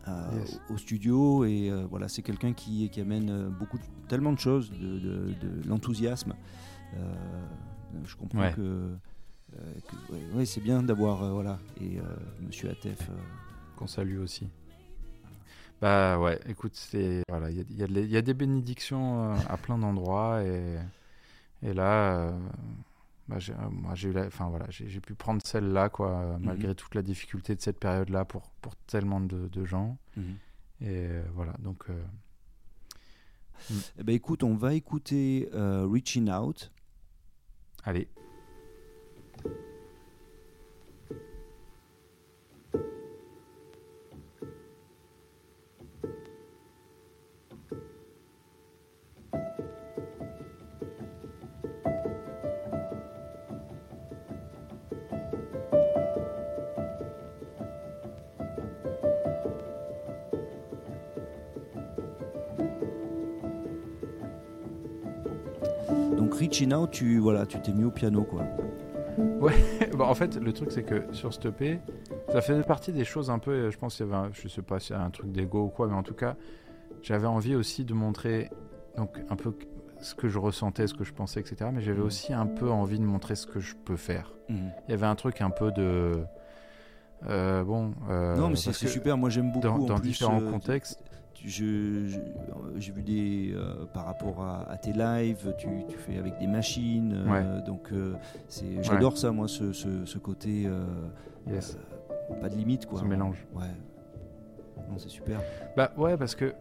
Euh, 0.08 0.10
à- 0.30 0.34
Yes. 0.34 0.60
au 0.70 0.76
studio 0.78 1.44
et 1.44 1.70
euh, 1.70 1.86
voilà 1.90 2.08
c'est 2.08 2.22
quelqu'un 2.22 2.52
qui, 2.52 2.88
qui 2.90 3.00
amène 3.00 3.30
euh, 3.30 3.48
beaucoup 3.48 3.78
de- 3.78 3.84
tellement 4.08 4.32
de 4.32 4.38
choses 4.38 4.70
de, 4.70 4.98
de- 4.98 5.34
de 5.40 5.68
l'enthousiasme 5.68 6.34
Euh, 6.96 7.14
je 8.04 8.16
comprends 8.16 8.40
Ouais. 8.40 8.52
que, 8.52 8.60
euh, 8.60 8.94
que- 9.86 10.12
ouais, 10.12 10.22
ouais, 10.34 10.44
c'est 10.46 10.60
bien 10.60 10.82
d'avoir 10.82 11.22
euh, 11.22 11.32
voilà 11.32 11.58
et 11.80 11.98
euh, 11.98 12.02
Monsieur 12.40 12.70
Atef 12.70 13.08
euh, 13.10 13.14
qu'on 13.76 13.86
salue 13.86 14.18
aussi. 14.18 14.48
Bah 15.80 16.18
ouais, 16.18 16.38
écoute, 16.46 16.72
c'est 16.74 17.22
voilà, 17.28 17.50
il 17.50 17.58
y 17.72 17.82
y 17.82 18.16
a 18.16 18.18
y 18.18 18.22
des 18.22 18.34
bénédictions 18.34 19.32
euh, 19.32 19.36
à 19.48 19.56
plein 19.56 19.78
d'endroits 19.78 20.42
et, 20.42 20.76
et 21.62 21.72
là, 21.72 22.16
euh, 22.18 22.32
bah, 23.30 23.38
j'ai, 23.38 23.52
euh, 23.54 23.70
moi 23.70 23.94
j'ai 23.94 24.08
eu 24.10 24.12
la- 24.12 24.26
enfin 24.26 24.48
voilà, 24.48 24.66
j'ai, 24.70 24.88
j'ai 24.88 25.00
pu 25.00 25.14
prendre 25.14 25.40
celle-là 25.44 25.88
quoi, 25.88 26.10
euh, 26.10 26.36
malgré 26.38 26.74
toute 26.74 26.94
la 26.94 27.02
difficulté 27.02 27.54
de 27.54 27.60
cette 27.60 27.78
période-là 27.78 28.24
pour 28.24 28.50
pour 28.60 28.74
tellement 28.76 29.20
de, 29.20 29.48
de 29.48 29.64
gens 29.64 29.96
et 30.80 31.06
euh, 31.06 31.22
voilà 31.34 31.54
donc 31.60 31.84
euh, 31.90 32.02
Eh 33.98 34.02
ben, 34.04 34.14
écoute, 34.14 34.42
on 34.42 34.54
va 34.56 34.74
écouter 34.74 35.48
euh, 35.54 35.86
Reaching 35.86 36.30
Out. 36.30 36.72
allez. 37.84 38.08
Reaching 66.50 66.74
Out, 66.74 66.90
tu 66.90 67.18
voilà, 67.20 67.46
tu 67.46 67.60
t'es 67.60 67.72
mis 67.72 67.84
au 67.84 67.92
piano 67.92 68.24
quoi. 68.24 68.42
Bah, 69.96 70.04
en 70.06 70.14
fait, 70.14 70.34
le 70.36 70.52
truc 70.52 70.72
c'est 70.72 70.82
que 70.82 71.04
sur 71.12 71.32
ce 71.32 71.46
EP, 71.46 71.78
ça 72.32 72.40
faisait 72.40 72.62
partie 72.64 72.92
des 72.92 73.04
choses 73.04 73.30
un 73.30 73.38
peu. 73.38 73.52
euh, 73.52 73.70
Je 73.70 73.78
pense 73.78 73.96
qu'il 73.96 74.06
y 74.06 74.08
avait, 74.08 74.18
un- 74.18 74.30
je 74.32 74.48
sais 74.48 74.60
pas 74.62 74.80
si 74.80 74.88
c'est 74.88 74.94
un 74.94 75.10
truc 75.10 75.30
d'ego 75.30 75.62
ou 75.64 75.68
quoi, 75.68 75.86
mais 75.86 75.94
en 75.94 76.02
tout 76.02 76.14
cas, 76.14 76.34
j'avais 77.02 77.28
envie 77.28 77.54
aussi 77.54 77.84
de 77.84 77.94
montrer 77.94 78.50
donc 78.96 79.10
un 79.30 79.36
peu 79.36 79.54
ce 80.00 80.14
que 80.16 80.28
je 80.28 80.38
ressentais, 80.40 80.88
ce 80.88 80.94
que 80.94 81.04
je 81.04 81.12
pensais, 81.12 81.38
etc. 81.40 81.70
Mais 81.72 81.82
j'avais 81.82 82.00
Mhm. 82.00 82.04
aussi 82.06 82.32
un 82.32 82.46
peu 82.46 82.68
envie 82.68 82.98
de 82.98 83.04
montrer 83.04 83.36
ce 83.36 83.46
que 83.46 83.60
je 83.60 83.76
peux 83.76 83.96
faire. 83.96 84.32
Il 84.48 84.56
y 84.88 84.92
avait 84.92 85.06
un 85.06 85.14
truc 85.14 85.40
un 85.42 85.50
peu 85.50 85.70
de 85.70 86.18
euh, 87.28 87.62
bon. 87.62 87.92
euh, 88.08 88.36
non 88.36 88.48
mais 88.48 88.56
c'est 88.56 88.72
super, 88.72 89.16
moi 89.16 89.28
j'aime 89.30 89.52
beaucoup. 89.52 89.60
Dans, 89.60 89.74
en 89.76 89.78
dans 89.86 89.98
plus, 90.00 90.08
différents 90.08 90.40
euh, 90.40 90.50
contextes. 90.50 90.99
Je- 91.48 92.18
J'ai 92.76 92.92
vu 92.92 93.02
des 93.02 93.52
euh, 93.54 93.84
par 93.92 94.04
rapport 94.06 94.42
à, 94.42 94.70
à 94.70 94.76
tes 94.76 94.92
lives, 94.92 95.54
tu, 95.58 95.68
tu 95.88 95.96
fais 95.98 96.18
avec 96.18 96.38
des 96.38 96.46
machines, 96.46 97.12
euh, 97.26 97.60
donc 97.62 97.90
euh, 97.92 98.14
c'est 98.48 98.82
j'adore 98.82 99.16
ça 99.18 99.32
moi 99.32 99.48
ce, 99.48 99.72
ce, 99.72 100.04
ce 100.04 100.18
côté 100.18 100.68
Yes. 101.50 101.76
pas 102.40 102.48
de 102.48 102.54
limite 102.56 102.86
quoi. 102.86 103.00
Ce 103.00 103.04
mélange. 103.04 103.44
Ouais. 103.54 103.62
Non 104.90 104.96
c'est 104.98 105.08
super. 105.08 105.40
Bah 105.76 105.92
ouais, 105.96 106.16
parce 106.16 106.34
que 106.34 106.54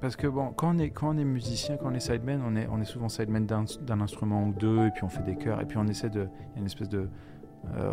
parce 0.00 0.16
que 0.16 0.26
bon, 0.26 0.50
quand 0.52 0.74
on 0.74 0.78
est 0.78 0.90
quand 0.90 1.14
on 1.14 1.18
est 1.18 1.24
musicien, 1.24 1.76
quand 1.76 1.90
on 1.90 1.94
est 1.94 2.00
sideman, 2.00 2.42
on 2.46 2.56
est 2.56 2.66
on 2.70 2.80
est 2.80 2.84
souvent 2.84 3.08
sideman 3.08 3.46
d'un 3.46 3.64
d'un 3.86 4.00
instrument 4.00 4.44
ou 4.44 4.52
deux, 4.52 4.86
et 4.86 4.90
puis 4.90 5.04
on 5.04 5.08
fait 5.08 5.22
des 5.22 5.36
chœurs, 5.36 5.60
et 5.60 5.64
puis 5.66 5.78
on 5.78 5.86
essaie 5.86 6.10
de, 6.10 6.20
il 6.50 6.52
y 6.54 6.56
a 6.56 6.60
une 6.60 6.66
espèce 6.66 6.88
de, 6.88 7.08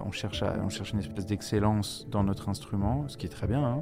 on 0.06 0.12
cherche 0.12 0.43
à, 0.43 0.56
on 0.63 0.69
cherche 0.69 0.91
une 0.91 0.99
espèce 0.99 1.25
d'excellence 1.25 2.06
dans 2.12 2.23
notre 2.23 2.49
instrument, 2.49 3.06
ce 3.08 3.15
qui 3.17 3.25
est 3.27 3.30
très 3.30 3.47
bien. 3.47 3.63
hein. 3.63 3.80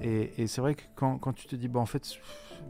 Et, 0.00 0.42
et 0.42 0.46
c'est 0.46 0.60
vrai 0.60 0.74
que 0.74 0.82
quand, 0.94 1.18
quand 1.18 1.32
tu 1.32 1.46
te 1.46 1.56
dis 1.56 1.68
bon 1.68 1.80
en 1.80 1.86
fait, 1.86 2.04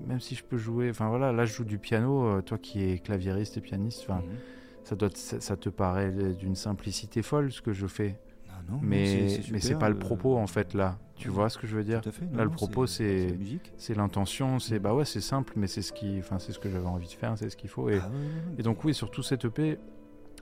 même 0.06 0.20
si 0.20 0.34
je 0.34 0.44
peux 0.44 0.58
jouer, 0.58 0.90
enfin 0.90 1.08
voilà, 1.08 1.32
là 1.32 1.44
je 1.44 1.52
joue 1.54 1.64
du 1.64 1.78
piano, 1.78 2.26
euh, 2.26 2.42
toi 2.42 2.58
qui 2.58 2.82
es 2.82 2.98
claviériste 2.98 3.56
et 3.56 3.60
pianiste, 3.60 4.02
enfin 4.02 4.22
Mhm. 4.22 4.38
ça 4.84 4.96
doit 4.96 5.08
te- 5.10 5.18
ça, 5.18 5.40
ça 5.40 5.56
te 5.56 5.68
paraît 5.70 6.12
d'une 6.34 6.54
simplicité 6.56 7.22
folle 7.22 7.50
ce 7.52 7.62
que 7.62 7.72
je 7.72 7.86
fais, 7.86 8.18
Ah, 8.48 8.60
non, 8.68 8.76
non, 8.76 8.80
mais 8.82 9.40
mais 9.50 9.60
c'est 9.60 9.74
pas 9.74 9.88
le 9.88 9.94
euh, 9.94 9.98
propos 9.98 10.36
en 10.36 10.46
fait 10.46 10.74
là. 10.74 10.98
Tu 11.16 11.28
vois 11.30 11.48
ce 11.48 11.56
que 11.58 11.66
je 11.66 11.76
veux 11.76 11.84
dire? 11.84 12.02
Là, 12.34 12.44
le 12.44 12.50
propos, 12.50 12.86
c'est- 12.86 13.38
c'est 13.78 13.94
l'intention, 13.94 14.58
c'est 14.58 14.78
bah 14.78 14.94
ouais, 14.94 15.04
c'est 15.04 15.20
simple, 15.20 15.52
mais 15.56 15.66
c'est 15.68 15.80
ce 15.82 15.92
qui, 15.92 16.18
enfin 16.18 16.38
c'est 16.38 16.52
ce 16.52 16.58
que 16.58 16.68
j'avais 16.68 16.86
envie 16.86 17.06
de 17.06 17.12
faire, 17.12 17.38
c'est 17.38 17.48
ce 17.50 17.56
qu'il 17.56 17.70
faut. 17.70 17.88
Et, 17.88 17.98
Ah, 18.02 18.08
ouais, 18.08 18.16
ouais, 18.16 18.24
ouais. 18.50 18.54
et 18.58 18.62
donc 18.62 18.84
oui, 18.84 18.92
sur 18.94 19.10
tout 19.10 19.22
cet 19.22 19.44
EP, 19.44 19.78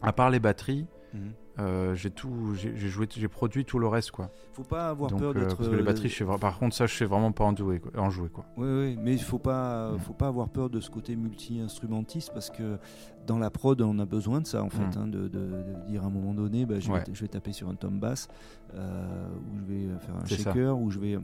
à 0.00 0.12
part 0.12 0.30
les 0.30 0.40
batteries, 0.40 0.86
Mhm. 1.14 1.20
euh, 1.58 1.94
j'ai 1.94 2.10
tout, 2.10 2.54
j'ai 2.54 2.74
joué, 2.76 3.06
j'ai 3.14 3.28
produit 3.28 3.64
tout 3.64 3.78
le 3.78 3.86
reste 3.86 4.10
quoi. 4.12 4.30
Faut 4.52 4.62
pas 4.62 4.88
avoir 4.88 5.10
donc 5.10 5.20
peur 5.20 5.30
euh, 5.30 5.34
d'être. 5.34 5.56
parce 5.56 5.68
que 5.68 5.74
les 5.74 5.82
euh, 5.82 5.84
batteries, 5.84 6.08
je 6.08 6.16
sais 6.16 6.24
vra- 6.24 6.38
par 6.38 6.58
contre 6.58 6.74
ça, 6.74 6.86
je 6.86 6.94
sais 6.94 7.04
vraiment 7.04 7.32
pas 7.32 7.44
en 7.44 7.54
jouer, 7.54 7.80
quoi, 7.80 7.90
en 8.00 8.08
jouer 8.10 8.28
quoi. 8.28 8.44
Oui, 8.56 8.66
oui, 8.68 8.98
mais 9.00 9.12
il 9.12 9.20
faut 9.22 9.38
pas, 9.38 9.92
Mm. 9.92 9.98
faut 9.98 10.12
pas 10.14 10.28
avoir 10.28 10.48
peur 10.48 10.70
de 10.70 10.80
ce 10.80 10.90
côté 10.90 11.14
multi-instrumentiste 11.16 12.30
parce 12.32 12.50
que 12.50 12.78
dans 13.26 13.38
la 13.38 13.50
prod, 13.50 13.80
on 13.82 13.98
a 13.98 14.06
besoin 14.06 14.40
de 14.40 14.46
ça 14.46 14.62
en 14.62 14.70
fait, 14.70 14.96
Mm. 14.96 15.02
hein, 15.02 15.06
de, 15.06 15.28
de- 15.28 15.28
de 15.28 15.86
dire 15.88 16.02
à 16.04 16.06
un 16.06 16.10
moment 16.10 16.34
donné, 16.34 16.64
bah, 16.66 16.78
je, 16.80 16.90
Ouais. 16.90 17.00
vais, 17.00 17.14
je 17.14 17.20
vais 17.20 17.28
taper 17.28 17.52
sur 17.52 17.68
un 17.68 17.74
tom 17.74 17.98
bass, 18.00 18.28
euh, 18.74 19.26
ou 19.52 19.58
je 19.58 19.64
vais 19.64 19.98
faire 20.00 20.16
un 20.16 20.24
shaker, 20.26 20.78
ou 20.78 20.90
je 20.90 20.98
vais. 20.98 21.18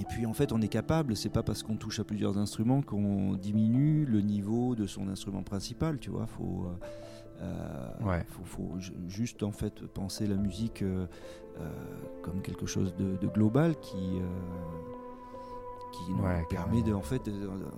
Et 0.00 0.04
puis 0.08 0.26
en 0.26 0.32
fait, 0.34 0.52
on 0.52 0.60
est 0.60 0.66
capable. 0.68 1.14
C'est 1.14 1.28
pas 1.28 1.44
parce 1.44 1.62
qu'on 1.62 1.76
touche 1.76 2.00
à 2.00 2.04
plusieurs 2.04 2.36
instruments 2.36 2.82
qu'on 2.82 3.34
diminue 3.34 4.04
le 4.06 4.22
niveau 4.22 4.74
de 4.74 4.86
son 4.88 5.08
instrument 5.08 5.44
principal. 5.44 5.98
Tu 6.00 6.10
vois, 6.10 6.26
faut. 6.26 6.66
euh, 6.66 6.86
euh, 7.40 7.88
Ouais. 8.04 8.24
faut, 8.28 8.44
faut 8.44 8.78
ju- 8.78 8.94
juste 9.08 9.42
en 9.42 9.52
fait 9.52 9.86
penser 9.86 10.26
la 10.26 10.36
musique 10.36 10.82
euh, 10.82 11.06
euh, 11.58 11.70
comme 12.22 12.40
quelque 12.42 12.66
chose 12.66 12.94
de, 12.96 13.16
de 13.16 13.26
global 13.28 13.76
qui 13.80 14.20
qui 15.92 16.10
nous 16.12 16.24
Ouais, 16.24 16.44
permet 16.50 16.82
de, 16.82 16.92
en 16.92 17.02
fait 17.02 17.30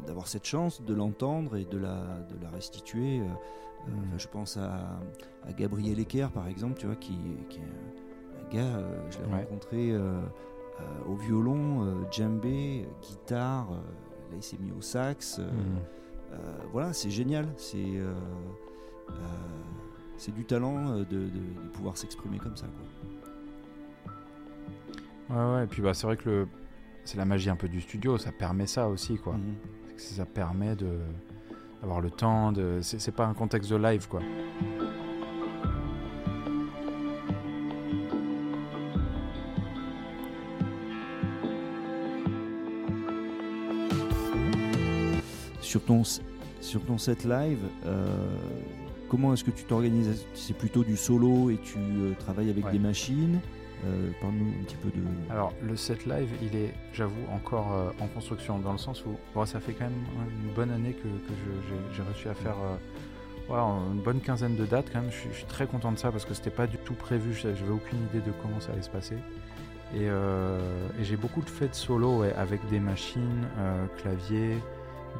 d'avoir 0.07 0.27
cette 0.27 0.47
chance 0.47 0.83
de 0.83 0.95
l'entendre 0.95 1.57
et 1.57 1.64
de 1.66 1.77
la, 1.79 2.19
de 2.31 2.42
la 2.42 2.51
restituer. 2.51 3.21
euh, 3.21 3.25
Mm. 3.88 4.19
je 4.19 4.27
pense 4.27 4.57
à, 4.57 4.99
à 5.47 5.53
Gabriel 5.53 6.01
Ecker 6.01 6.27
par 6.35 6.49
exemple, 6.49 6.75
tu 6.77 6.87
vois, 6.87 6.97
qui, 6.97 7.16
qui 7.49 7.59
est 7.61 7.62
un 7.62 8.49
gars, 8.53 8.77
euh, 8.79 9.11
je 9.11 9.19
l'ai 9.19 9.27
Ouais. 9.27 9.45
rencontré 9.45 9.92
euh, 9.92 10.21
au 11.07 11.14
violon, 11.14 12.05
djembé, 12.11 12.88
guitare, 13.01 13.71
là 13.71 14.35
il 14.35 14.42
s'est 14.42 14.59
mis 14.59 14.73
au 14.73 14.81
sax. 14.81 15.38
Mhm. 15.38 16.40
voilà, 16.73 16.92
c'est 16.92 17.11
génial. 17.11 17.47
C'est 17.59 17.79
c'est 20.16 20.35
du 20.35 20.45
talent 20.45 20.97
de, 20.99 21.05
de- 21.05 21.29
de 21.29 21.69
pouvoir 21.73 21.97
s'exprimer 21.97 22.38
comme 22.38 22.57
ça. 22.57 22.66
Quoi. 25.29 25.37
Ouais, 25.37 25.55
ouais, 25.57 25.64
et 25.64 25.66
puis 25.66 25.83
bah, 25.83 25.92
c'est 25.95 26.07
vrai 26.07 26.16
que 26.16 26.29
le... 26.29 26.49
c'est 27.05 27.16
la 27.19 27.25
magie 27.25 27.51
un 27.51 27.57
peu 27.57 27.69
du 27.69 27.81
studio, 27.81 28.16
ça 28.19 28.33
permet 28.33 28.66
ça 28.66 28.88
aussi, 28.88 29.16
quoi. 29.19 29.35
Mhm. 29.35 29.55
Ça 29.97 30.25
permet 30.27 30.77
de 30.77 30.99
d'avoir 31.81 32.01
le 32.01 32.11
temps, 32.11 32.53
de... 32.53 32.81
c'est 32.83 33.12
pas 33.14 33.27
un 33.27 33.35
contexte 33.35 33.71
de 33.71 33.77
live, 33.77 34.09
quoi. 34.09 34.21
Sur 45.61 45.83
ton, 45.83 46.03
sur 46.61 46.85
ton 46.85 46.97
set 46.99 47.25
live, 47.25 47.59
euh, 47.87 48.38
comment 49.09 49.33
est-ce 49.33 49.45
que 49.45 49.51
tu 49.51 49.64
t'organises? 49.64 50.27
C'est 50.35 50.57
plutôt 50.57 50.85
du 50.85 50.97
solo 50.97 51.51
et 51.51 51.59
tu 51.59 51.79
euh, 51.79 52.12
travailles 52.19 52.51
avec 52.51 52.64
Ouais. 52.66 52.73
des 52.73 52.79
machines? 52.79 53.40
Euh, 53.85 54.11
Parle-nous 54.23 54.49
un 54.61 54.64
petit 54.64 54.77
peu 54.77 54.88
de. 54.88 55.03
Alors, 55.31 55.53
le 55.62 55.77
set 55.77 56.07
live, 56.07 56.29
il 56.40 56.57
est, 56.57 56.73
j'avoue, 56.95 57.21
encore 57.33 57.73
euh, 57.75 57.90
en 58.01 58.07
construction, 58.07 58.59
dans 58.59 58.73
le 58.73 58.79
sens 58.79 59.05
où 59.05 59.16
bon, 59.35 59.45
ça 59.45 59.61
fait 59.61 59.73
quand 59.75 59.85
même 59.85 60.05
une 60.45 60.53
bonne 60.55 60.71
année 60.71 60.92
que, 60.95 61.03
que 61.03 61.35
j'ai- 61.95 62.03
réussi 62.03 62.29
à 62.29 62.35
faire 62.35 62.57
une 63.49 64.01
bonne 64.01 64.21
quinzaine 64.21 64.57
de 64.57 64.64
dates 64.64 64.87
quand 64.92 65.01
même. 65.03 65.11
Je 65.11 65.16
suis, 65.16 65.29
je 65.31 65.37
suis 65.37 65.47
très 65.47 65.66
content 65.66 65.92
de 65.92 65.99
ça 65.99 66.11
parce 66.11 66.25
que 66.25 66.35
c'était 66.35 66.51
pas 66.51 66.66
du 66.66 66.79
tout 66.79 66.95
prévu, 66.95 67.33
je 67.35 67.49
n'avais 67.49 67.69
aucune 67.71 67.99
idée 68.11 68.21
de 68.21 68.33
comment 68.42 68.61
ça 68.61 68.73
allait 68.73 68.83
se 68.83 68.90
passer. 68.90 69.16
Et, 69.95 70.07
et 70.07 71.05
j'ai 71.05 71.16
beaucoup 71.16 71.42
de 71.42 71.49
fêtes 71.49 71.75
solo 71.77 72.21
ouais, 72.23 72.33
avec 72.33 72.66
des 72.71 72.81
machines, 72.81 73.47
clavier, 73.99 74.57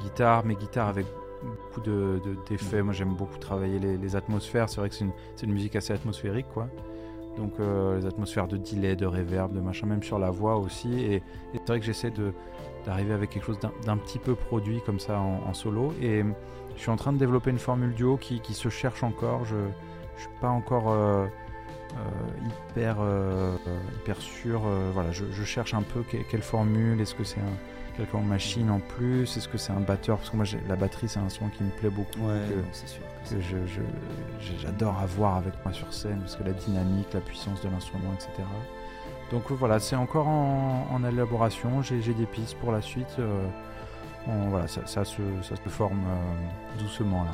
guitare, 0.03 0.45
mais 0.45 0.55
guitare 0.57 0.89
avec 0.89 1.07
beaucoup 1.43 1.81
de- 1.81 2.21
de- 2.25 2.37
d'effets. 2.49 2.83
Moi 2.83 2.93
j'aime 2.93 3.15
beaucoup 3.15 3.39
travailler 3.39 3.79
les, 3.79 4.17
atmosphères, 4.17 4.69
c'est 4.69 4.81
vrai 4.81 4.89
que 4.89 4.95
c'est 4.95 5.05
une, 5.05 5.13
une 5.43 5.53
musique 5.53 5.77
assez 5.77 5.93
atmosphérique 5.93 6.47
quoi. 6.55 6.69
Donc 7.37 7.53
euh, 7.61 7.99
les 7.99 8.07
atmosphères 8.07 8.49
de 8.49 8.57
delay, 8.57 8.97
de 8.97 9.05
reverb, 9.07 9.53
de 9.53 9.61
machin, 9.61 9.87
même 9.87 10.03
sur 10.03 10.19
la 10.19 10.31
voix 10.31 10.57
aussi. 10.57 11.03
Et, 11.05 11.23
c'est 11.55 11.67
vrai 11.69 11.81
que 11.81 11.85
j'essaie 11.87 12.11
de- 12.11 12.33
d'arriver 12.87 13.13
avec 13.13 13.31
quelque 13.31 13.45
chose 13.45 13.59
d'un 13.85 13.97
petit 13.99 14.19
peu 14.19 14.35
produit 14.35 14.81
comme 14.87 14.99
ça 15.01 15.19
en, 15.19 15.53
solo. 15.53 15.93
Et 16.01 16.25
je 16.77 16.81
suis 16.81 16.91
en 16.91 16.97
train 16.97 17.13
de 17.13 17.19
développer 17.19 17.51
une 17.51 17.59
formule 17.59 17.93
duo 17.95 18.17
qui, 18.17 18.41
qui 18.41 18.55
se 18.55 18.69
cherche 18.69 19.03
encore. 19.03 19.45
Je 19.45 19.57
ne 19.57 19.69
suis 20.19 20.31
pas 20.41 20.49
encore 20.49 20.91
euh, 20.91 21.27
euh, 21.93 21.99
hyper, 22.71 22.97
euh, 23.01 23.57
euh, 23.67 23.79
hyper 24.01 24.17
sûr. 24.19 24.63
euh, 24.65 24.91
voilà, 24.95 25.11
je, 25.13 25.25
cherche 25.45 25.75
un 25.75 25.83
peu 25.83 26.03
que- 26.03 26.23
quelle 26.31 26.43
formule. 26.43 27.01
Est-ce 27.01 27.15
que 27.15 27.25
c'est 27.25 27.41
un 27.41 27.57
quelqu'un 27.97 28.19
en 28.19 28.23
machine 28.23 28.71
en 28.71 28.79
plus 28.81 29.37
Est-ce 29.37 29.49
que 29.49 29.59
c'est 29.59 29.73
un 29.73 29.81
batteur? 29.81 30.19
Parce 30.19 30.31
que 30.31 30.37
moi, 30.37 30.47
la 30.69 30.77
batterie, 30.77 31.09
c'est 31.09 31.19
un 31.21 31.29
son 31.29 31.49
qui 31.49 31.63
me 31.65 31.71
plaît 31.71 31.91
beaucoup. 31.91 32.21
Ouais, 32.27 32.41
c'est 32.73 32.89
sûr. 32.89 33.03
que 33.29 33.41
j'adore 34.61 34.99
avoir 35.01 35.37
avec 35.37 35.55
moi 35.65 35.73
sur 35.73 35.93
scène, 35.93 36.19
parce 36.21 36.37
que 36.37 36.45
la 36.45 36.53
dynamique, 36.53 37.09
la 37.15 37.21
puissance 37.21 37.61
de 37.63 37.69
l'instrument, 37.69 38.13
etc. 38.15 38.31
Donc 39.33 39.51
voilà, 39.51 39.81
c'est 39.81 39.97
encore 39.97 40.29
en, 40.29 40.87
en 40.93 41.05
élaboration, 41.05 41.83
j'ai 41.83 41.99
des 42.01 42.27
pistes 42.27 42.57
pour 42.59 42.71
la 42.73 42.81
suite. 42.81 43.17
euh, 43.19 43.47
on- 44.29 44.49
voilà, 44.51 44.67
ça, 44.69 44.87
ça 44.87 45.05
se, 45.05 45.23
ça 45.43 45.57
se 45.57 45.69
forme 45.69 46.05
euh, 46.07 46.79
doucement 46.83 47.25
là. 47.25 47.33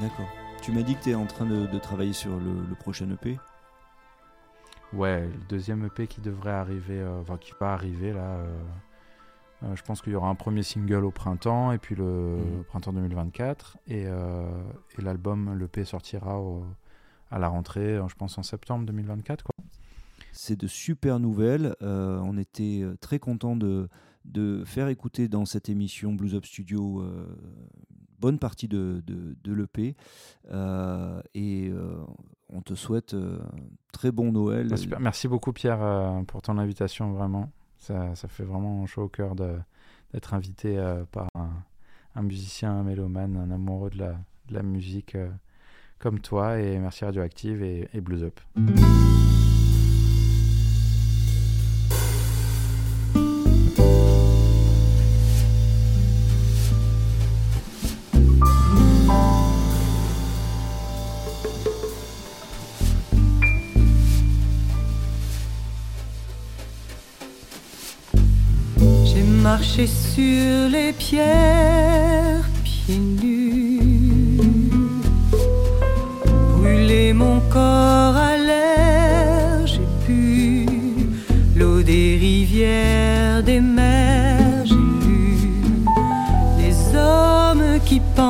D'accord. 0.00 0.28
Tu 0.62 0.72
m'as 0.72 0.82
dit 0.82 0.94
que 0.96 1.02
tu 1.04 1.10
es 1.10 1.14
en 1.14 1.26
train 1.26 1.44
de, 1.46 1.66
de 1.66 1.78
travailler 1.78 2.12
sur 2.12 2.30
le, 2.30 2.66
le 2.68 2.74
prochain 2.74 3.10
EP. 3.10 3.38
Ouais, 4.92 5.20
le 5.22 5.44
deuxième 5.48 5.84
EP 5.86 6.06
qui 6.06 6.20
devrait 6.20 6.50
arriver, 6.52 6.98
euh, 7.00 7.20
enfin 7.20 7.36
qui 7.38 7.52
va 7.60 7.72
arriver 7.72 8.12
là. 8.12 8.38
Euh, 9.62 9.74
je 9.76 9.82
pense 9.82 10.00
qu'il 10.02 10.12
y 10.12 10.16
aura 10.16 10.28
un 10.28 10.34
premier 10.34 10.62
single 10.62 11.04
au 11.04 11.10
printemps 11.10 11.72
et 11.72 11.78
puis 11.78 11.94
le 11.94 12.38
Mhm. 12.38 12.64
printemps 12.64 12.92
2024 12.92 13.76
et, 13.86 14.04
euh, 14.06 14.44
et 14.98 15.02
l'album, 15.02 15.56
l'EP 15.58 15.84
sortira 15.84 16.38
au- 16.40 16.64
à 17.30 17.38
la 17.38 17.48
rentrée, 17.48 17.96
euh, 17.96 18.08
je 18.08 18.14
pense 18.16 18.36
en 18.38 18.42
septembre 18.42 18.86
2024 18.86 19.42
quoi. 19.44 19.54
C'est 20.32 20.58
de 20.58 20.66
super 20.66 21.18
nouvelles. 21.20 21.74
Euh, 21.82 22.20
on 22.24 22.36
était 22.38 22.84
très 23.00 23.18
content 23.18 23.56
de, 23.56 23.88
de 24.24 24.62
faire 24.64 24.88
écouter 24.88 25.26
dans 25.28 25.44
cette 25.44 25.68
émission 25.68 26.12
Blues 26.12 26.34
Up 26.34 26.44
Studio 26.46 27.04
bonne 28.20 28.38
partie 28.38 28.68
de, 28.68 29.02
de, 29.06 29.34
de 29.42 29.52
l'EP. 29.54 29.96
Euh, 30.52 31.20
et 31.34 31.70
euh, 31.70 31.94
on 32.50 32.60
te 32.60 32.74
souhaite 32.74 33.14
euh, 33.14 33.38
un 33.40 33.58
très 33.92 34.12
bon 34.12 34.30
Noël. 34.30 34.68
Bah, 34.68 34.76
super. 34.76 35.00
Merci 35.00 35.26
beaucoup 35.26 35.52
Pierre 35.52 35.80
pour 36.26 36.42
ton 36.42 36.58
invitation, 36.58 37.12
vraiment. 37.12 37.50
Ça, 37.80 38.14
ça 38.14 38.28
fait 38.28 38.44
vraiment 38.44 38.86
chaud 38.86 39.04
au 39.04 39.08
cœur 39.08 39.34
d'être 39.34 40.34
invité 40.34 40.78
euh, 40.78 41.04
par 41.10 41.26
un, 41.34 42.22
musicien, 42.22 42.72
un 42.72 42.82
mélomane, 42.82 43.36
un 43.36 43.50
amoureux 43.50 43.90
de 43.90 43.98
la, 43.98 44.12
de 44.48 44.54
la 44.54 44.62
musique 44.62 45.14
euh, 45.14 45.30
comme 45.98 46.20
toi. 46.20 46.60
Et 46.60 46.78
merci 46.78 47.04
Radioactive 47.04 47.62
et, 47.62 47.88
et 47.92 48.00
Blues 48.00 48.22
Up. 48.22 48.38
Marché 69.70 69.86
sur 69.86 70.68
les 70.68 70.92
pierres, 70.92 72.44
pieds 72.64 72.98
nus, 73.22 74.40
brûlé 76.58 77.12
mon 77.12 77.38
corps 77.52 78.16
à 78.16 78.36
l'air, 78.36 79.64
j'ai 79.66 79.86
bu 80.08 80.66
l'eau 81.54 81.82
des 81.82 82.18
rivières, 82.20 83.44
des 83.44 83.60
mers, 83.60 84.64
j'ai 84.64 84.74
lu 84.74 85.38
les 86.58 86.96
hommes 86.96 87.78
qui 87.84 88.00
pensent 88.16 88.29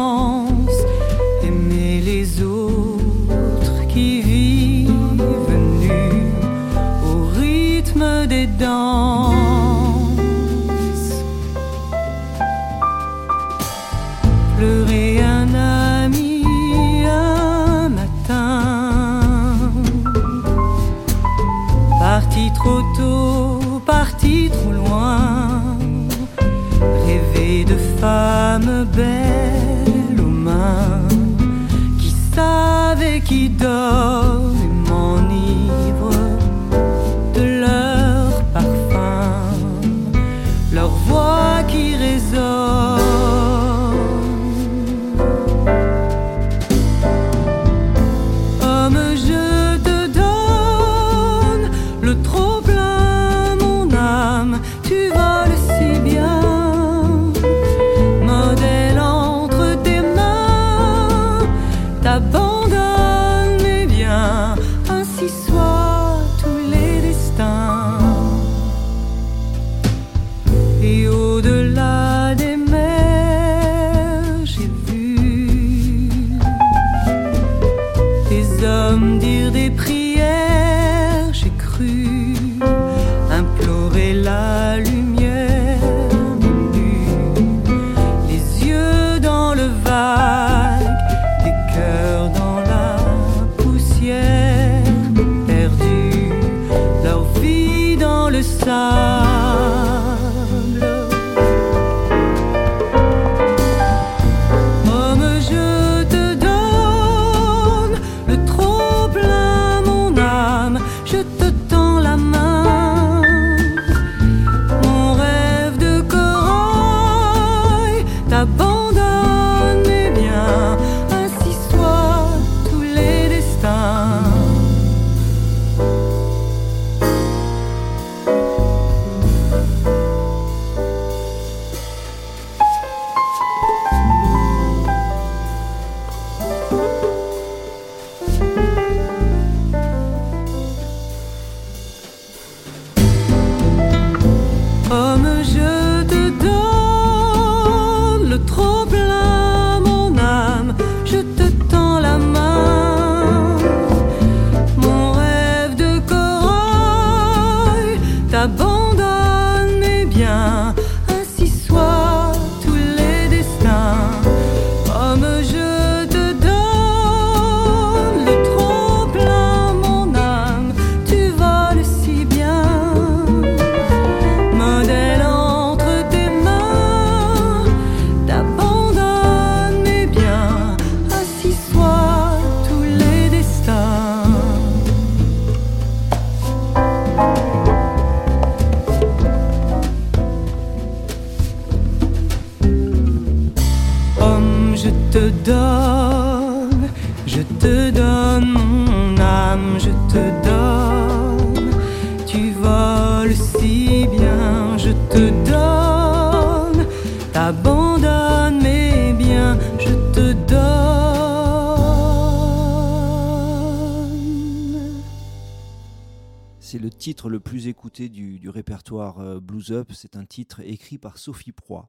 Euh, 218.99 219.41
blues 219.41 219.71
Up. 219.71 219.91
C'est 219.93 220.17
un 220.17 220.25
titre 220.25 220.61
écrit 220.61 220.99
par 220.99 221.19
Sophie 221.19 221.53
Proie. 221.53 221.88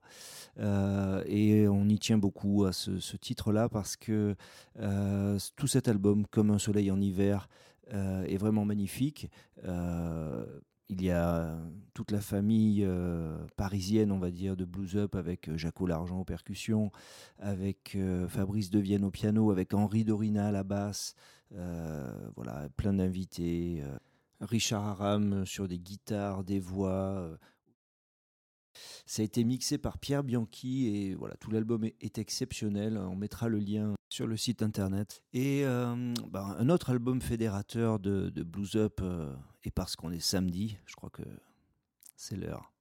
Euh, 0.59 1.23
et 1.25 1.67
on 1.67 1.87
y 1.87 1.99
tient 1.99 2.17
beaucoup 2.17 2.65
à 2.65 2.73
ce, 2.73 3.17
titre-là 3.17 3.69
parce 3.69 3.95
que 3.95 4.35
euh, 4.79 5.39
tout 5.55 5.67
cet 5.67 5.87
album, 5.87 6.25
Comme 6.27 6.51
un 6.51 6.59
soleil 6.59 6.91
en 6.91 6.99
hiver, 6.99 7.47
est 7.93 8.37
vraiment 8.37 8.63
magnifique 8.63 9.29
il 10.87 11.01
y 11.01 11.09
a 11.09 11.57
toute 11.93 12.11
la 12.11 12.21
famille 12.21 12.87
parisienne, 13.57 14.13
on 14.13 14.19
va 14.19 14.31
dire, 14.31 14.55
de 14.55 14.63
blues 14.63 14.95
up 14.95 15.15
avec 15.15 15.53
Jaco 15.57 15.87
Largent 15.87 16.19
aux 16.19 16.25
percussions, 16.25 16.91
avec 17.37 17.97
Fabrice 18.29 18.69
Devienne 18.69 19.03
au 19.03 19.11
piano, 19.11 19.51
avec 19.51 19.73
Henri 19.73 20.05
Dorina 20.05 20.47
à 20.47 20.51
la 20.51 20.63
basse, 20.63 21.15
voilà, 21.49 22.69
plein 22.77 22.93
d'invités. 22.93 23.83
Richard 24.41 24.85
Aram 24.85 25.33
euh, 25.33 25.45
sur 25.45 25.67
des 25.67 25.79
guitares, 25.79 26.43
des 26.43 26.59
voix. 26.59 26.89
Euh. 26.89 27.37
Ça 29.05 29.21
a 29.21 29.25
été 29.25 29.43
mixé 29.43 29.77
par 29.77 29.97
Pierre 29.97 30.23
Bianchi 30.23 30.87
et 30.87 31.15
voilà, 31.15 31.35
tout 31.35 31.51
l'album 31.51 31.83
est, 31.83 32.17
exceptionnel. 32.17 32.97
On 32.97 33.15
mettra 33.15 33.49
le 33.49 33.59
lien 33.59 33.95
sur 34.09 34.27
le 34.27 34.37
site 34.37 34.61
internet. 34.61 35.21
Et 35.33 35.65
euh, 35.65 36.13
ben, 36.29 36.55
un 36.57 36.69
autre 36.69 36.89
album 36.89 37.21
fédérateur 37.21 37.99
de, 37.99 38.31
Blues 38.43 38.75
Up, 38.75 39.01
et 39.63 39.71
parce 39.71 39.95
qu'on 39.95 40.11
est 40.11 40.21
samedi, 40.21 40.77
je 40.85 40.95
crois 40.95 41.09
que 41.09 41.23
c'est 42.15 42.37
l'heure. 42.37 42.71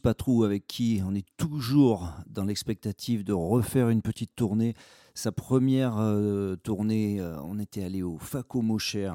Régis 0.00 0.14
Patrou, 0.14 0.44
avec 0.44 0.66
qui 0.66 1.02
on 1.04 1.14
est 1.14 1.26
toujours 1.36 2.10
dans 2.26 2.44
l'expectative 2.44 3.22
de 3.22 3.34
refaire 3.34 3.90
une 3.90 4.00
petite 4.00 4.34
tournée. 4.34 4.74
Sa 5.14 5.30
première 5.30 5.98
euh, 5.98 6.56
tournée, 6.56 7.20
euh, 7.20 7.36
on 7.42 7.58
était 7.58 7.84
allé 7.84 8.02
au 8.02 8.16
Faco 8.16 8.62
Mocher. 8.62 9.12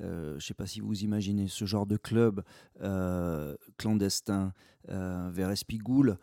Euh, 0.00 0.30
je 0.30 0.34
ne 0.34 0.40
sais 0.40 0.54
pas 0.54 0.66
si 0.66 0.80
vous 0.80 1.02
imaginez 1.02 1.46
ce 1.46 1.66
genre 1.66 1.86
de 1.86 1.96
club 1.96 2.42
clandestin 3.78 4.52
vers 4.88 5.50
Espigoule, 5.50 6.18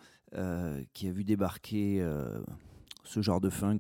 qui 0.94 1.08
a 1.08 1.12
vu 1.12 1.24
débarquer 1.24 2.06
ce 3.06 3.22
genre 3.22 3.40
de 3.40 3.50
funk. 3.50 3.80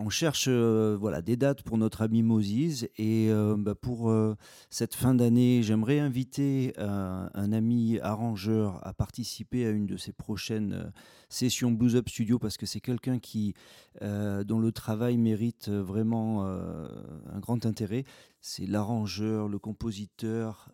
On 0.00 0.10
cherche 0.10 0.44
euh, 0.46 0.96
voilà, 0.98 1.22
des 1.22 1.36
dates 1.36 1.62
pour 1.62 1.76
notre 1.76 2.02
ami 2.02 2.22
Moses 2.22 2.84
et 2.98 3.30
euh, 3.30 3.56
bah, 3.58 3.74
pour 3.74 4.10
euh, 4.10 4.36
cette 4.70 4.94
fin 4.94 5.12
d'année, 5.12 5.60
j'aimerais 5.64 5.98
inviter 5.98 6.72
un 6.78 7.52
ami 7.52 7.98
arrangeur 8.00 8.86
à 8.86 8.94
participer 8.94 9.66
à 9.66 9.70
une 9.70 9.86
de 9.86 9.96
ces 9.96 10.12
prochaines 10.12 10.92
sessions 11.28 11.72
Blues 11.72 11.96
Up 11.96 12.08
Studio 12.08 12.38
parce 12.38 12.56
que 12.56 12.64
c'est 12.64 12.80
quelqu'un 12.80 13.18
qui 13.18 13.54
dont 14.00 14.60
le 14.60 14.70
travail 14.70 15.16
mérite 15.16 15.68
vraiment 15.68 16.44
un 16.44 17.40
grand 17.40 17.66
intérêt. 17.66 18.04
C'est 18.40 18.66
l'arrangeur, 18.66 19.48
le 19.48 19.58
compositeur 19.58 20.70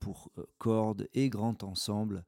pour 0.00 0.30
cordes 0.58 1.08
et 1.14 1.28
grand 1.28 1.62
ensemble 1.62 2.24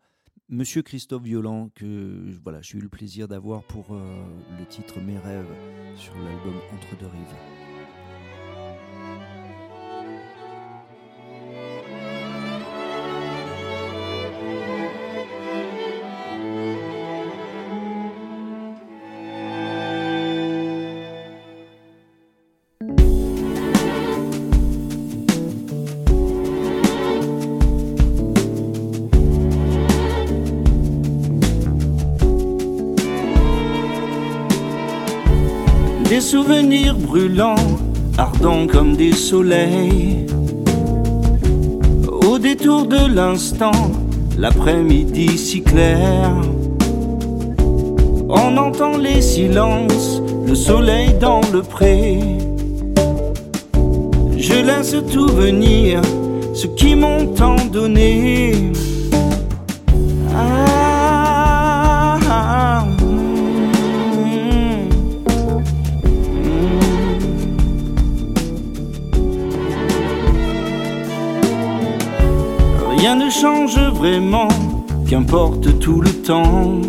Monsieur 0.48 0.82
Christophe 0.82 1.24
Violent, 1.24 1.70
que 1.74 2.30
voilà, 2.44 2.62
j'ai 2.62 2.78
eu 2.78 2.80
le 2.80 2.88
plaisir 2.88 3.26
d'avoir 3.26 3.64
pour 3.64 3.96
euh, 3.96 3.98
le 4.56 4.64
titre 4.64 5.00
Mes 5.00 5.18
rêves 5.18 5.52
sur 5.96 6.14
l'album 6.14 6.54
Entre 6.72 6.96
deux 7.00 7.06
rives. 7.06 7.75
Souvenirs 36.36 36.96
brûlants, 36.98 37.70
ardents 38.18 38.66
comme 38.66 38.94
des 38.94 39.12
soleils. 39.12 40.26
Au 42.28 42.38
détour 42.38 42.86
de 42.86 43.02
l'instant, 43.18 43.80
l'après-midi 44.36 45.38
si 45.38 45.62
clair. 45.62 46.30
On 48.28 48.54
entend 48.58 48.98
les 48.98 49.22
silences, 49.22 50.20
le 50.46 50.54
soleil 50.54 51.14
dans 51.18 51.40
le 51.54 51.62
pré. 51.62 52.18
Je 54.36 54.56
laisse 54.68 54.94
tout 55.10 55.28
venir, 55.28 56.02
ce 56.52 56.66
qui 56.66 56.96
m'ont 56.96 57.28
tant 57.28 57.64
donné. 57.72 58.35
Qu'importe 75.08 75.78
tout 75.80 76.00
le 76.00 76.10
temps 76.10 76.80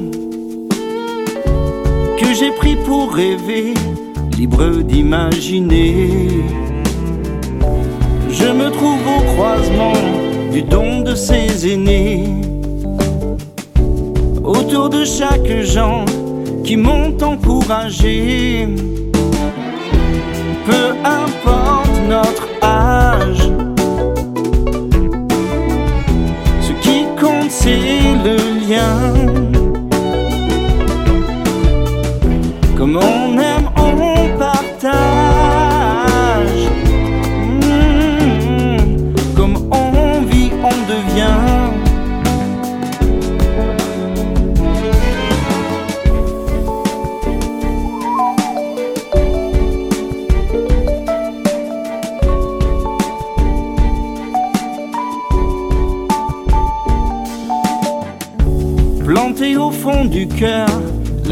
que 2.20 2.34
j'ai 2.34 2.52
pris 2.52 2.76
pour 2.76 3.12
rêver, 3.14 3.74
libre 4.38 4.84
d'imaginer. 4.84 6.10
Je 8.30 8.46
me 8.46 8.70
trouve 8.70 9.02
au 9.18 9.22
croisement 9.34 10.00
du 10.52 10.62
don 10.62 11.02
de 11.02 11.16
ses 11.16 11.72
aînés, 11.72 12.24
autour 14.44 14.90
de 14.90 15.04
chaque 15.04 15.62
gens 15.62 16.06
qui 16.64 16.78
m'ont 16.78 17.18
encouragé. 17.22 18.68
Peu 20.66 20.86
importe 21.04 22.00
notre 22.08 22.47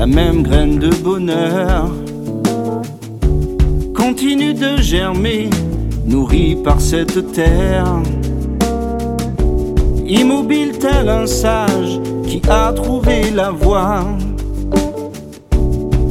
la 0.07 0.13
même 0.13 0.43
graine 0.43 0.77
de 0.77 0.89
bonheur 0.89 1.89
continue 3.95 4.53
de 4.53 4.77
germer, 4.77 5.49
nourrie 6.05 6.55
par 6.63 6.79
cette 6.79 7.31
terre. 7.31 7.87
Immobile 10.05 10.77
tel 10.77 11.09
un 11.09 11.25
sage 11.25 11.99
qui 12.27 12.39
a 12.47 12.71
trouvé 12.71 13.31
la 13.31 13.49
voie. 13.49 14.05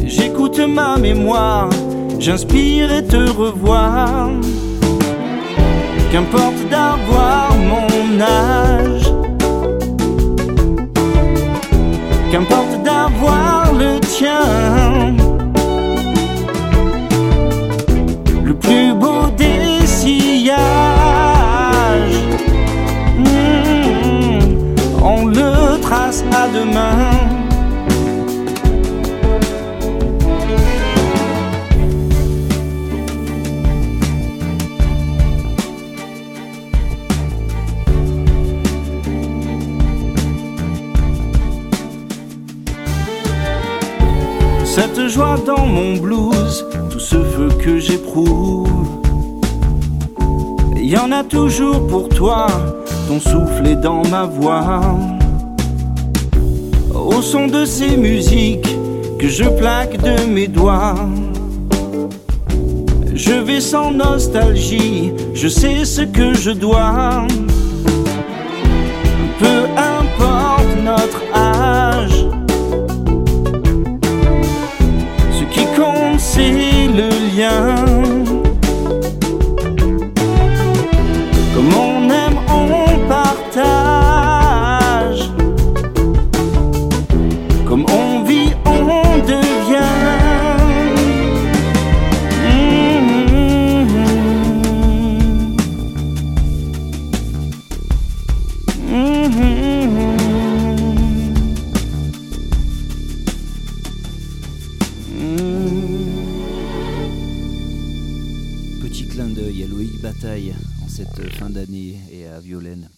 J'écoute 0.05 0.59
ma 0.59 0.97
mémoire, 0.97 1.71
j'inspire 2.19 2.93
et 2.93 3.05
te 3.05 3.31
revoir. 3.31 4.29
Qu'importe 6.11 6.69
d'avoir 6.69 7.55
mon 7.71 8.21
âge 8.21 9.04
qu'importe 12.35 12.83
d'avoir 12.83 13.73
le 13.73 14.01
tien. 14.01 15.15
Le 18.43 18.55
plus 18.55 18.93
beau 18.93 19.31
des 19.37 19.87
sillages, 19.87 20.59
mmh, 23.19 23.29
on 25.01 25.27
le 25.27 25.81
trace 25.81 26.25
à 26.33 26.49
demain. 26.49 27.34
Mon 45.75 45.97
blues, 45.97 46.65
tout 46.91 47.01
ce 47.01 47.17
feu 47.17 47.49
que 47.63 47.79
j'éprouve. 47.79 48.69
Il 50.77 50.89
y 50.89 50.97
en 50.97 51.11
a 51.11 51.25
toujours 51.25 51.87
pour 51.89 52.09
toi, 52.09 52.47
ton 53.09 53.19
souffle 53.19 53.67
est 53.67 53.77
dans 53.77 54.03
ma 54.09 54.25
voix. 54.25 54.81
Au 56.95 57.21
son 57.21 57.49
de 57.49 57.65
ces 57.65 57.97
musiques 57.97 58.77
que 59.19 59.29
je 59.29 59.45
plaque 59.45 59.97
de 60.01 60.27
mes 60.27 60.47
doigts. 60.47 60.95
Je 63.15 63.33
vais 63.33 63.61
sans 63.61 63.91
nostalgie, 63.91 65.13
je 65.35 65.49
sais 65.49 65.85
ce 65.85 66.03
que 66.03 66.35
je 66.35 66.51
dois. 66.51 67.27
Peu 69.41 69.61
importe 69.77 70.73
notre 70.85 71.24
le 77.37 77.94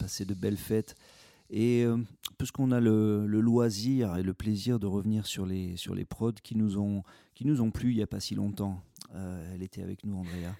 Passer 0.07 0.25
de 0.25 0.35
belles 0.35 0.57
fêtes. 0.57 0.95
Et 1.51 1.83
euh, 1.83 1.97
puisqu'on 2.39 2.71
a 2.71 2.79
le, 2.79 3.27
loisir 3.27 4.17
et 4.17 4.23
le 4.23 4.35
plaisir 4.35 4.79
de 4.79 4.87
revenir 4.87 5.27
sur 5.27 5.47
les, 5.47 5.77
sur 5.77 5.97
les 5.97 6.05
prods 6.05 6.31
qui 6.45 6.57
nous 6.57 6.79
ont, 6.79 7.03
qui 7.35 7.45
nous 7.45 7.61
ont 7.61 7.73
plu 7.73 7.91
il 7.91 7.97
n'y 7.97 8.03
a 8.05 8.07
pas 8.07 8.21
si 8.21 8.37
longtemps. 8.37 8.81
Euh, 9.17 9.53
elle 9.53 9.65
était 9.65 9.83
avec 9.83 10.05
nous, 10.05 10.17
Andrea. 10.17 10.55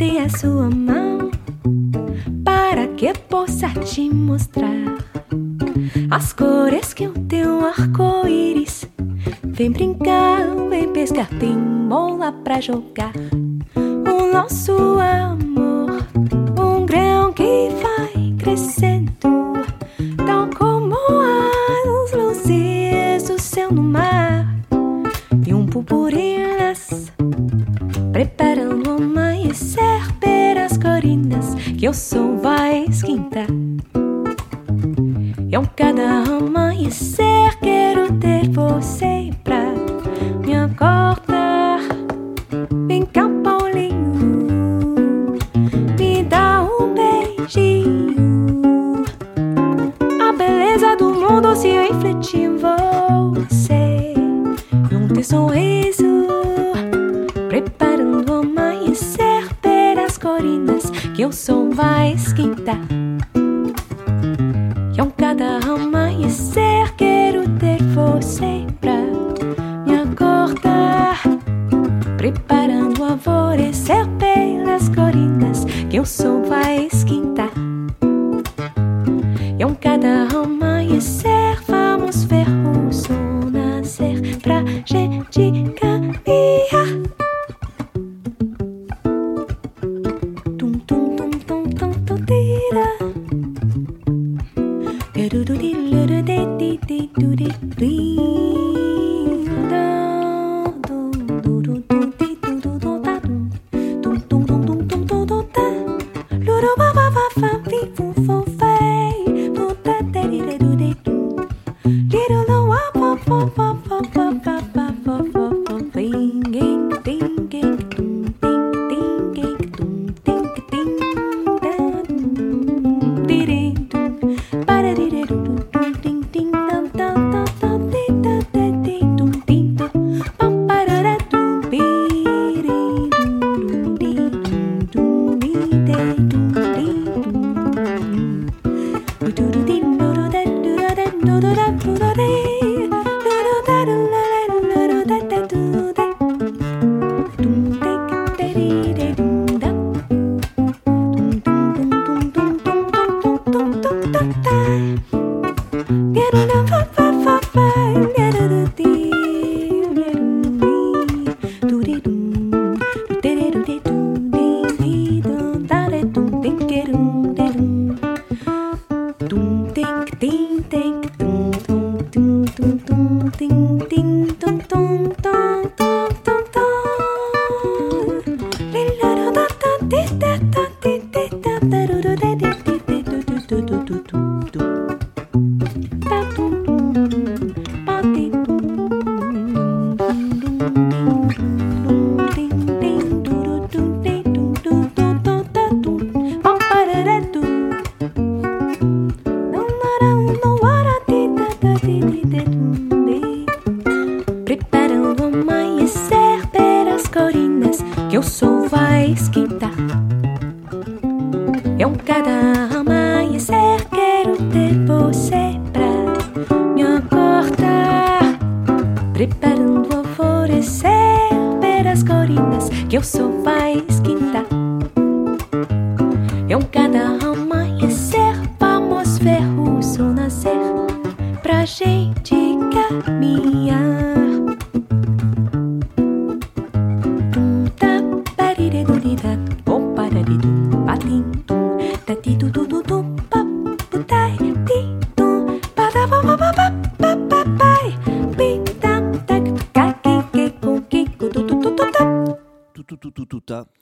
Dê 0.00 0.18
a 0.18 0.30
sua 0.30 0.70
mão 0.70 1.30
para 2.42 2.88
que 2.96 3.12
possa 3.28 3.68
te 3.84 4.08
mostrar 4.08 4.96
as 6.10 6.32
cores 6.32 6.94
que 6.94 7.06
o 7.06 7.12
teu 7.12 7.66
arco-íris 7.66 8.88
Vem 9.44 9.72
brincar, 9.72 10.46
vem 10.70 10.90
pescar, 10.90 11.28
tem 11.38 11.54
bola 11.86 12.32
pra 12.32 12.62
jogar. 12.62 13.12
O 13.76 14.32
nosso 14.32 14.72
amor, 14.72 16.02
um 16.58 16.86
grão 16.86 17.30
que 17.34 17.68
vai 17.82 18.34
crescendo, 18.38 19.19
corinas, 31.90 32.39
que 32.39 32.39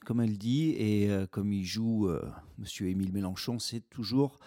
comme 0.05 0.21
elle 0.21 0.39
dit, 0.39 0.71
et 0.79 1.11
euh, 1.11 1.27
comme 1.31 1.53
il 1.53 1.65
joue 1.65 2.09
euh, 2.09 2.23
Monsieur 2.59 2.89
Émile 2.89 3.13
Mélenchon, 3.13 3.59
c'est 3.59 3.83
toujours 3.91 4.39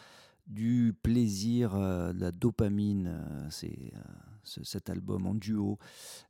du 0.47 0.95
plaisir, 1.03 1.75
euh, 1.75 2.11
la 2.15 2.31
dopamine. 2.31 3.07
euh, 3.07 3.47
c'est 3.49 3.93
euh, 3.95 3.99
ce- 4.43 4.63
cet 4.63 4.89
album 4.89 5.27
en 5.27 5.35
duo, 5.35 5.77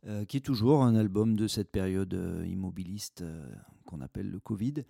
euh, 0.07 0.25
qui 0.25 0.37
est 0.37 0.41
toujours 0.41 0.83
un 0.83 0.95
album 0.95 1.35
de 1.35 1.47
cette 1.47 1.71
période 1.71 2.13
immobiliste 2.45 3.23
qu'on 3.85 4.01
appelle 4.01 4.29
le 4.29 4.39
Covid, 4.39 4.83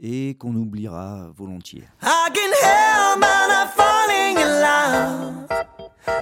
et 0.00 0.36
qu'on 0.38 0.54
oubliera 0.54 1.30
volontiers. 1.36 1.84
I 2.02 2.30
can 2.34 2.52
help 2.62 3.20
but 3.20 3.50
I'm 3.50 3.68
falling 3.68 4.38
in 4.38 4.50
love 4.60 5.46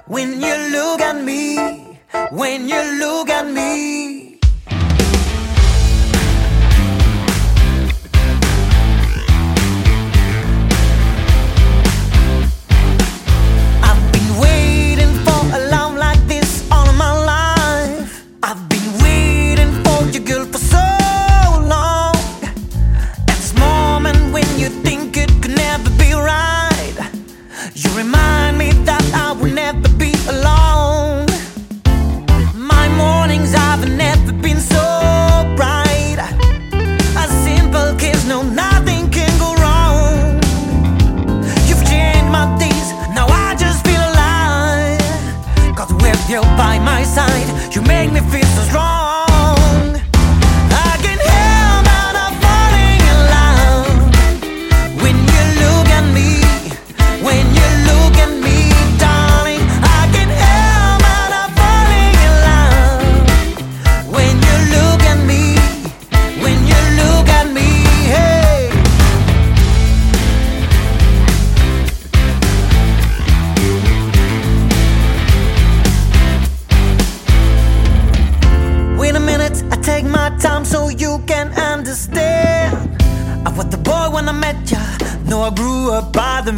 when 0.06 0.40
you 0.40 0.54
look 0.70 1.00
at 1.00 1.16
me, 1.22 1.58
when 2.30 2.68
you 2.68 2.80
look 3.00 3.28
at 3.30 3.46
me. 3.46 4.33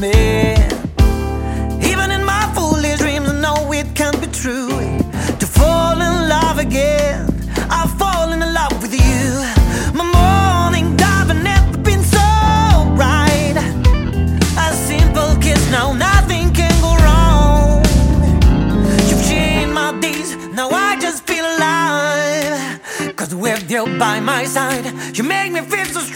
Man. 0.00 0.70
Even 1.82 2.10
in 2.10 2.24
my 2.24 2.50
foolish 2.54 2.98
dreams, 2.98 3.28
I 3.28 3.40
know 3.40 3.72
it 3.72 3.94
can't 3.94 4.18
be 4.20 4.26
true. 4.26 4.68
To 5.40 5.46
fall 5.46 6.00
in 6.00 6.28
love 6.28 6.58
again, 6.58 7.26
I 7.70 7.86
fall 7.98 8.32
in 8.32 8.40
love 8.40 8.80
with 8.82 8.94
you. 8.94 9.24
My 9.98 10.04
morning 10.18 10.96
dive 10.96 11.28
had 11.28 11.42
never 11.42 11.78
been 11.78 12.02
so 12.02 12.26
right. 12.94 13.56
A 14.58 14.72
simple 14.74 15.36
kiss, 15.40 15.70
now 15.70 15.92
nothing 15.92 16.52
can 16.52 16.74
go 16.80 16.92
wrong. 17.04 17.84
You've 19.08 19.24
changed 19.24 19.72
my 19.72 19.98
days, 20.00 20.36
now 20.52 20.68
I 20.70 20.98
just 21.00 21.26
feel 21.26 21.44
alive. 21.44 23.16
Cause 23.16 23.34
with 23.34 23.70
you 23.70 23.84
by 23.98 24.20
my 24.20 24.44
side, 24.44 24.86
you 25.16 25.24
make 25.24 25.52
me 25.52 25.60
feel 25.62 25.86
so 25.86 26.00
strong. 26.00 26.15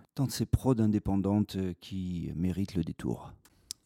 dans 0.15 0.29
ces 0.29 0.45
prods 0.45 0.79
indépendantes 0.79 1.55
euh, 1.55 1.73
qui 1.81 2.31
méritent 2.35 2.75
le 2.75 2.83
détour. 2.83 3.33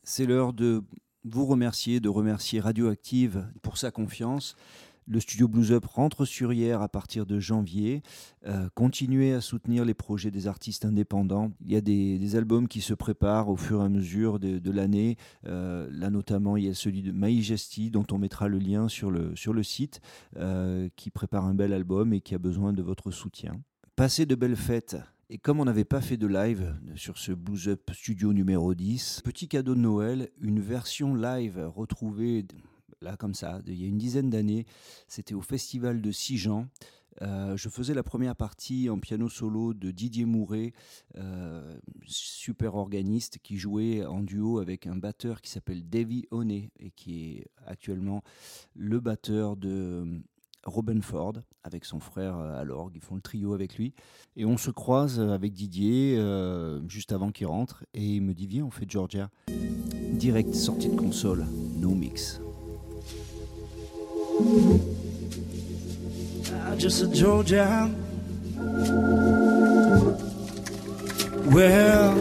C'est 0.03 0.25
l'heure 0.25 0.53
de 0.53 0.83
vous 1.23 1.45
remercier, 1.45 1.99
de 1.99 2.09
remercier 2.09 2.59
Radioactive 2.59 3.47
pour 3.61 3.77
sa 3.77 3.91
confiance. 3.91 4.55
Le 5.07 5.19
studio 5.19 5.47
Blues 5.47 5.71
Up 5.71 5.85
rentre 5.85 6.25
sur 6.25 6.51
hier 6.51 6.81
à 6.81 6.89
partir 6.89 7.27
de 7.27 7.39
janvier. 7.39 8.01
Euh, 8.47 8.69
continuez 8.73 9.33
à 9.33 9.41
soutenir 9.41 9.85
les 9.85 9.93
projets 9.93 10.31
des 10.31 10.47
artistes 10.47 10.83
indépendants. 10.83 11.51
Il 11.63 11.71
y 11.71 11.75
a 11.75 11.81
des, 11.81 12.35
albums 12.35 12.67
qui 12.67 12.81
se 12.81 12.95
préparent 12.95 13.49
au 13.49 13.55
fur 13.55 13.81
et 13.81 13.85
à 13.85 13.89
mesure 13.89 14.39
de, 14.39 14.57
de 14.57 14.71
l'année. 14.71 15.17
Euh, 15.45 15.87
là 15.91 16.09
notamment, 16.09 16.57
il 16.57 16.65
y 16.65 16.69
a 16.69 16.73
celui 16.73 17.03
de 17.03 17.11
Maïjesti 17.11 17.91
dont 17.91 18.05
on 18.11 18.17
mettra 18.17 18.47
le 18.47 18.57
lien 18.57 18.87
sur 18.87 19.11
le, 19.11 19.35
sur 19.35 19.53
le 19.53 19.61
site, 19.61 20.01
qui 20.95 21.11
prépare 21.11 21.45
un 21.45 21.53
bel 21.53 21.71
album 21.73 22.11
et 22.11 22.21
qui 22.21 22.33
a 22.33 22.39
besoin 22.39 22.73
de 22.73 22.81
votre 22.81 23.11
soutien. 23.11 23.61
Passez 23.95 24.25
de 24.25 24.33
belles 24.33 24.55
fêtes. 24.55 24.97
Et 25.31 25.39
comme 25.39 25.59
on 25.59 25.65
n'avait 25.65 25.85
pas 25.85 26.01
fait 26.01 26.17
de 26.17 26.27
live 26.27 26.75
sur 26.95 27.17
ce 27.17 27.31
Blues 27.31 27.67
Up 27.67 27.89
Studio 27.93 28.31
numéro 28.31 28.75
10, 28.75 29.21
petit 29.23 29.47
cadeau 29.47 29.73
de 29.73 29.79
Noël, 29.79 30.29
une 30.39 30.59
version 30.59 31.15
live 31.15 31.67
retrouvée 31.75 32.45
là 33.01 33.17
comme 33.17 33.33
ça, 33.33 33.59
il 33.65 33.81
y 33.81 33.85
a 33.85 33.87
une 33.87 33.97
dizaine 33.97 34.29
d'années. 34.29 34.67
C'était 35.07 35.33
au 35.33 35.41
festival 35.41 35.99
de 35.99 36.11
Sijan. 36.11 36.67
Euh, 37.23 37.57
je 37.57 37.69
faisais 37.69 37.95
la 37.95 38.03
première 38.03 38.35
partie 38.35 38.87
en 38.87 38.99
piano 38.99 39.27
solo 39.27 39.73
de 39.73 39.89
Didier 39.89 40.25
Mouret, 40.25 40.73
euh, 41.17 41.75
super 42.05 42.75
organiste 42.75 43.39
qui 43.41 43.57
jouait 43.57 44.05
en 44.05 44.21
duo 44.21 44.59
avec 44.59 44.85
un 44.85 44.95
batteur 44.95 45.41
qui 45.41 45.49
s'appelle 45.49 45.89
Davy 45.89 46.27
Honey 46.29 46.71
et 46.79 46.91
qui 46.91 47.37
est 47.37 47.47
actuellement 47.65 48.21
le 48.75 48.99
batteur 48.99 49.57
de 49.57 50.21
Robin 50.65 51.01
Ford 51.01 51.33
avec 51.63 51.85
son 51.85 51.99
frère 51.99 52.37
euh, 52.37 52.59
à 52.59 52.63
l'orgue. 52.63 52.93
Ils 52.95 53.01
font 53.01 53.15
le 53.15 53.21
trio 53.21 53.53
avec 53.53 53.77
lui. 53.77 53.93
Et 54.35 54.45
on 54.45 54.57
se 54.57 54.71
croise 54.71 55.19
avec 55.19 55.53
Didier 55.53 56.17
euh, 56.17 56.81
juste 56.87 57.11
avant 57.11 57.31
qu'il 57.31 57.47
rentre 57.47 57.83
et 57.93 58.15
il 58.15 58.21
me 58.21 58.33
dit 58.33 58.47
Viens, 58.47 58.65
on 58.65 58.71
fait 58.71 58.89
Georgia. 58.89 59.29
Direct 60.13 60.53
sortie 60.53 60.89
de 60.89 60.95
console, 60.95 61.45
no 61.77 61.89
mix. 61.89 62.41
Ah, 66.53 66.77
just 66.77 67.03
a 67.03 67.13
Georgia. 67.13 67.89
Well, 71.51 72.15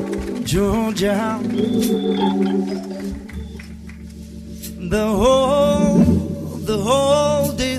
Georgia. 0.44 1.40
The 4.90 5.06
whole, 5.08 6.04
the 6.66 6.78
whole 6.78 7.52
day 7.56 7.78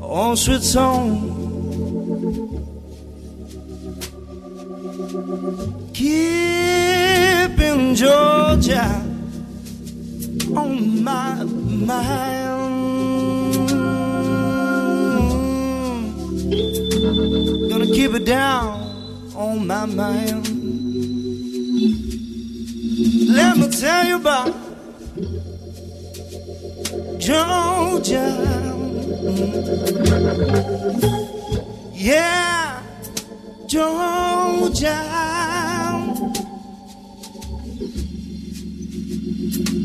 all 0.00 0.36
sweet 0.36 0.62
song. 0.62 1.30
Keep 5.92 6.44
Georgia 7.94 8.84
on 10.56 11.04
my 11.04 11.44
mind. 11.44 12.08
Gonna 17.70 17.86
keep 17.86 18.14
it 18.14 18.24
down 18.24 18.80
on 19.36 19.66
my 19.66 19.86
mind. 19.86 20.48
Let 23.28 23.56
me 23.56 23.68
tell 23.68 24.06
you 24.06 24.16
about 24.16 24.63
Georgia. 27.18 28.26
Yeah, 31.92 32.82
Georgia. 33.68 34.98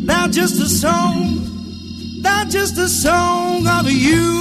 Not 0.04 0.32
just 0.32 0.60
a 0.60 0.68
song, 0.68 2.22
not 2.24 2.50
just 2.50 2.80
a 2.80 2.88
song 2.88 3.68
of 3.68 3.92
you. 3.92 4.40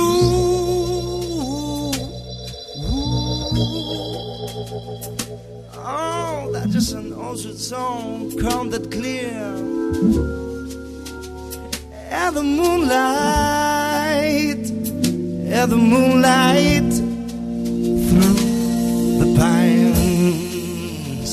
Oh, 5.75 6.51
that's 6.51 6.73
just 6.73 6.95
an 6.95 7.13
ocean 7.13 7.59
song, 7.59 8.35
come 8.39 8.71
that 8.71 8.91
clear. 8.91 10.38
And 12.11 12.37
the 12.37 12.43
moonlight, 12.43 12.97
and 15.55 15.73
the 15.73 15.77
moonlight 15.77 16.93
through 18.09 18.39
the 19.21 19.27
pines. 19.39 21.33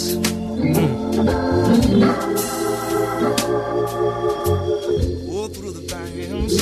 Oh, 5.32 5.48
through 5.48 5.72
the 5.72 5.84
pines. 5.92 6.54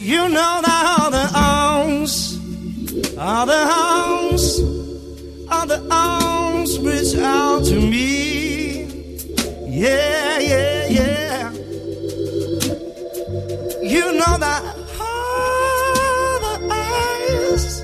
You 0.00 0.22
know 0.28 0.60
that 0.62 0.84
all 0.98 1.10
the 1.10 1.28
arms, 1.34 2.14
all 3.18 3.46
the 3.46 3.52
arms, 3.52 4.60
all 5.50 5.66
the 5.66 5.80
arms 5.90 6.78
reach 6.78 7.16
out 7.16 7.64
to 7.64 7.80
me. 7.80 8.84
Yeah, 9.68 10.25
The 14.38 14.44
eyes 16.70 17.82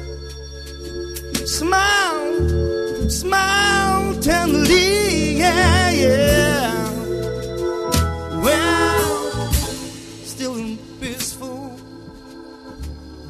smile, 1.50 3.08
smile 3.08 4.20
tenderly. 4.20 5.38
Yeah, 5.38 5.90
yeah. 5.90 6.90
Well, 8.42 9.50
still 10.24 10.56
in 10.56 10.76
peaceful 11.00 11.74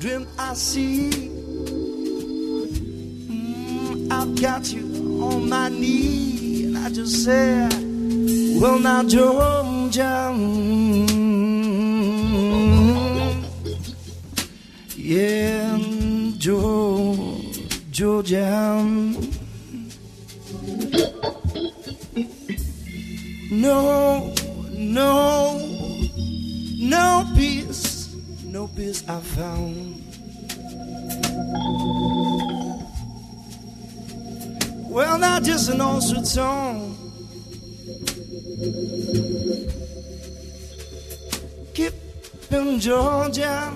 dream 0.01 0.27
I 0.37 0.55
see. 0.55 1.11
Mm, 3.31 4.11
I've 4.11 4.35
got 4.43 4.73
you 4.73 5.23
on 5.23 5.49
my 5.49 5.69
knee, 5.69 6.65
and 6.65 6.77
I 6.79 6.91
just 6.91 7.23
said, 7.23 7.73
Well, 8.61 8.81
now, 8.81 9.05
Georgia. 9.05 10.33
Jo- 16.39 17.37
Georgia. 17.91 18.83
No, 23.51 24.33
no, 24.73 25.59
no 26.79 27.25
peace, 27.37 28.15
no 28.45 28.67
peace 28.69 29.05
I 29.07 29.21
found. 29.21 29.99
Well, 34.89 35.19
not 35.19 35.43
just 35.43 35.69
an 35.69 35.81
old 35.83 36.03
sweet 36.03 36.27
song. 36.27 36.97
Keep 41.75 41.93
in 42.51 42.81
Georgia, 42.81 43.73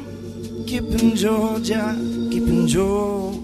keep 0.66 0.84
in 1.00 1.14
Georgia, 1.14 1.94
keep 2.30 2.42
in 2.42 2.66
Georgia 2.66 3.38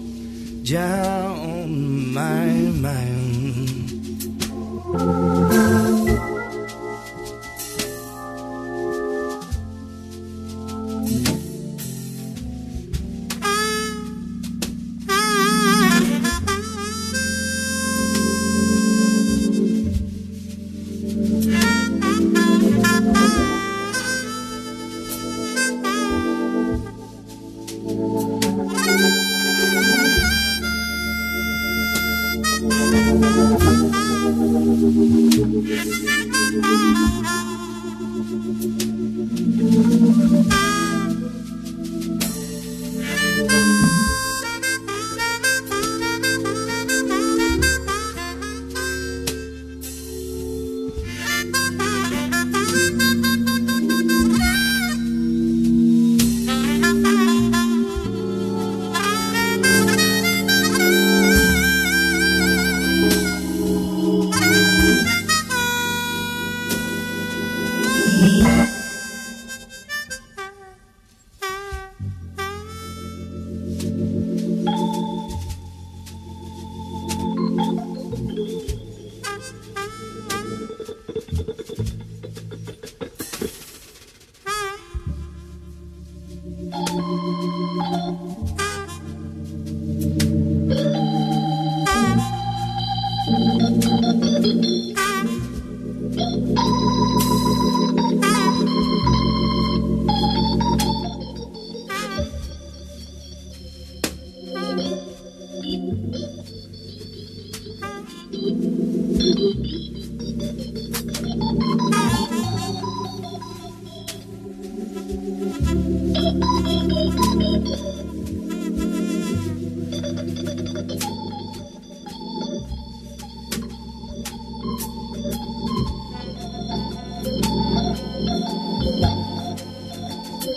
on 1.39 2.13
my 2.13 2.51
mind. 2.83 3.83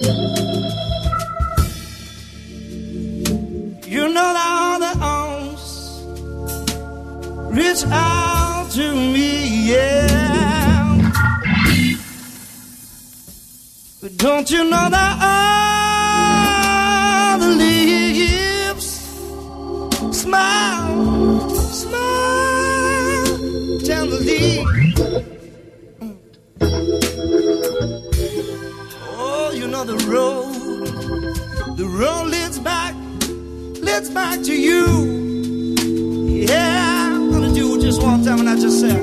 You 0.06 0.12
know 4.08 4.32
that 4.36 4.46
all 4.54 4.78
the 4.78 4.92
arms 5.02 5.64
reach 7.50 7.84
out 7.90 8.70
to 8.70 8.94
me, 8.94 9.70
yeah. 9.72 10.06
But 14.00 14.16
don't 14.16 14.48
you 14.48 14.62
know 14.64 14.88
that 14.88 15.18
all 17.32 17.38
the 17.40 17.48
leaves 17.56 18.86
smile, 20.12 21.50
smile 21.50 23.38
tenderly? 23.80 24.64
another 29.82 30.10
road. 30.10 30.54
The 31.76 31.84
road 31.84 32.28
leads 32.28 32.58
back, 32.58 32.94
leads 33.82 34.08
back 34.08 34.42
to 34.44 34.54
you. 34.54 34.86
Yeah, 36.48 37.12
I'm 37.12 37.30
gonna 37.30 37.52
do 37.52 37.76
it 37.76 37.82
just 37.82 38.02
one 38.02 38.24
time 38.24 38.40
and 38.40 38.48
I 38.48 38.56
just 38.58 38.80
said, 38.80 38.98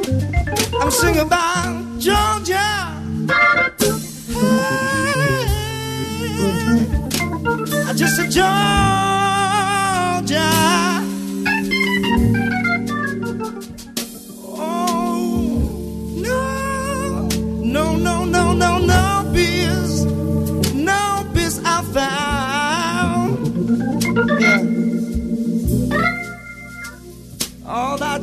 I'm 0.81 0.89
singing 0.89 1.21
about 1.21 1.99
Georgia. 1.99 2.55
Hey, 4.33 4.63
I 7.87 7.93
just 7.95 8.15
said 8.15 8.31
Georgia. 8.31 8.82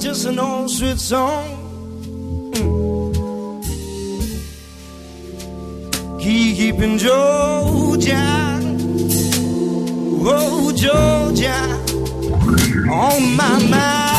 Just 0.01 0.25
an 0.25 0.39
old 0.39 0.71
sweet 0.71 0.99
song. 0.99 1.45
Mm. 2.53 3.21
Keeping 6.21 6.97
Georgia. 6.97 8.59
Oh, 10.23 10.73
Georgia, 10.75 11.57
on 12.91 13.37
my 13.37 13.59
mind. 13.69 14.10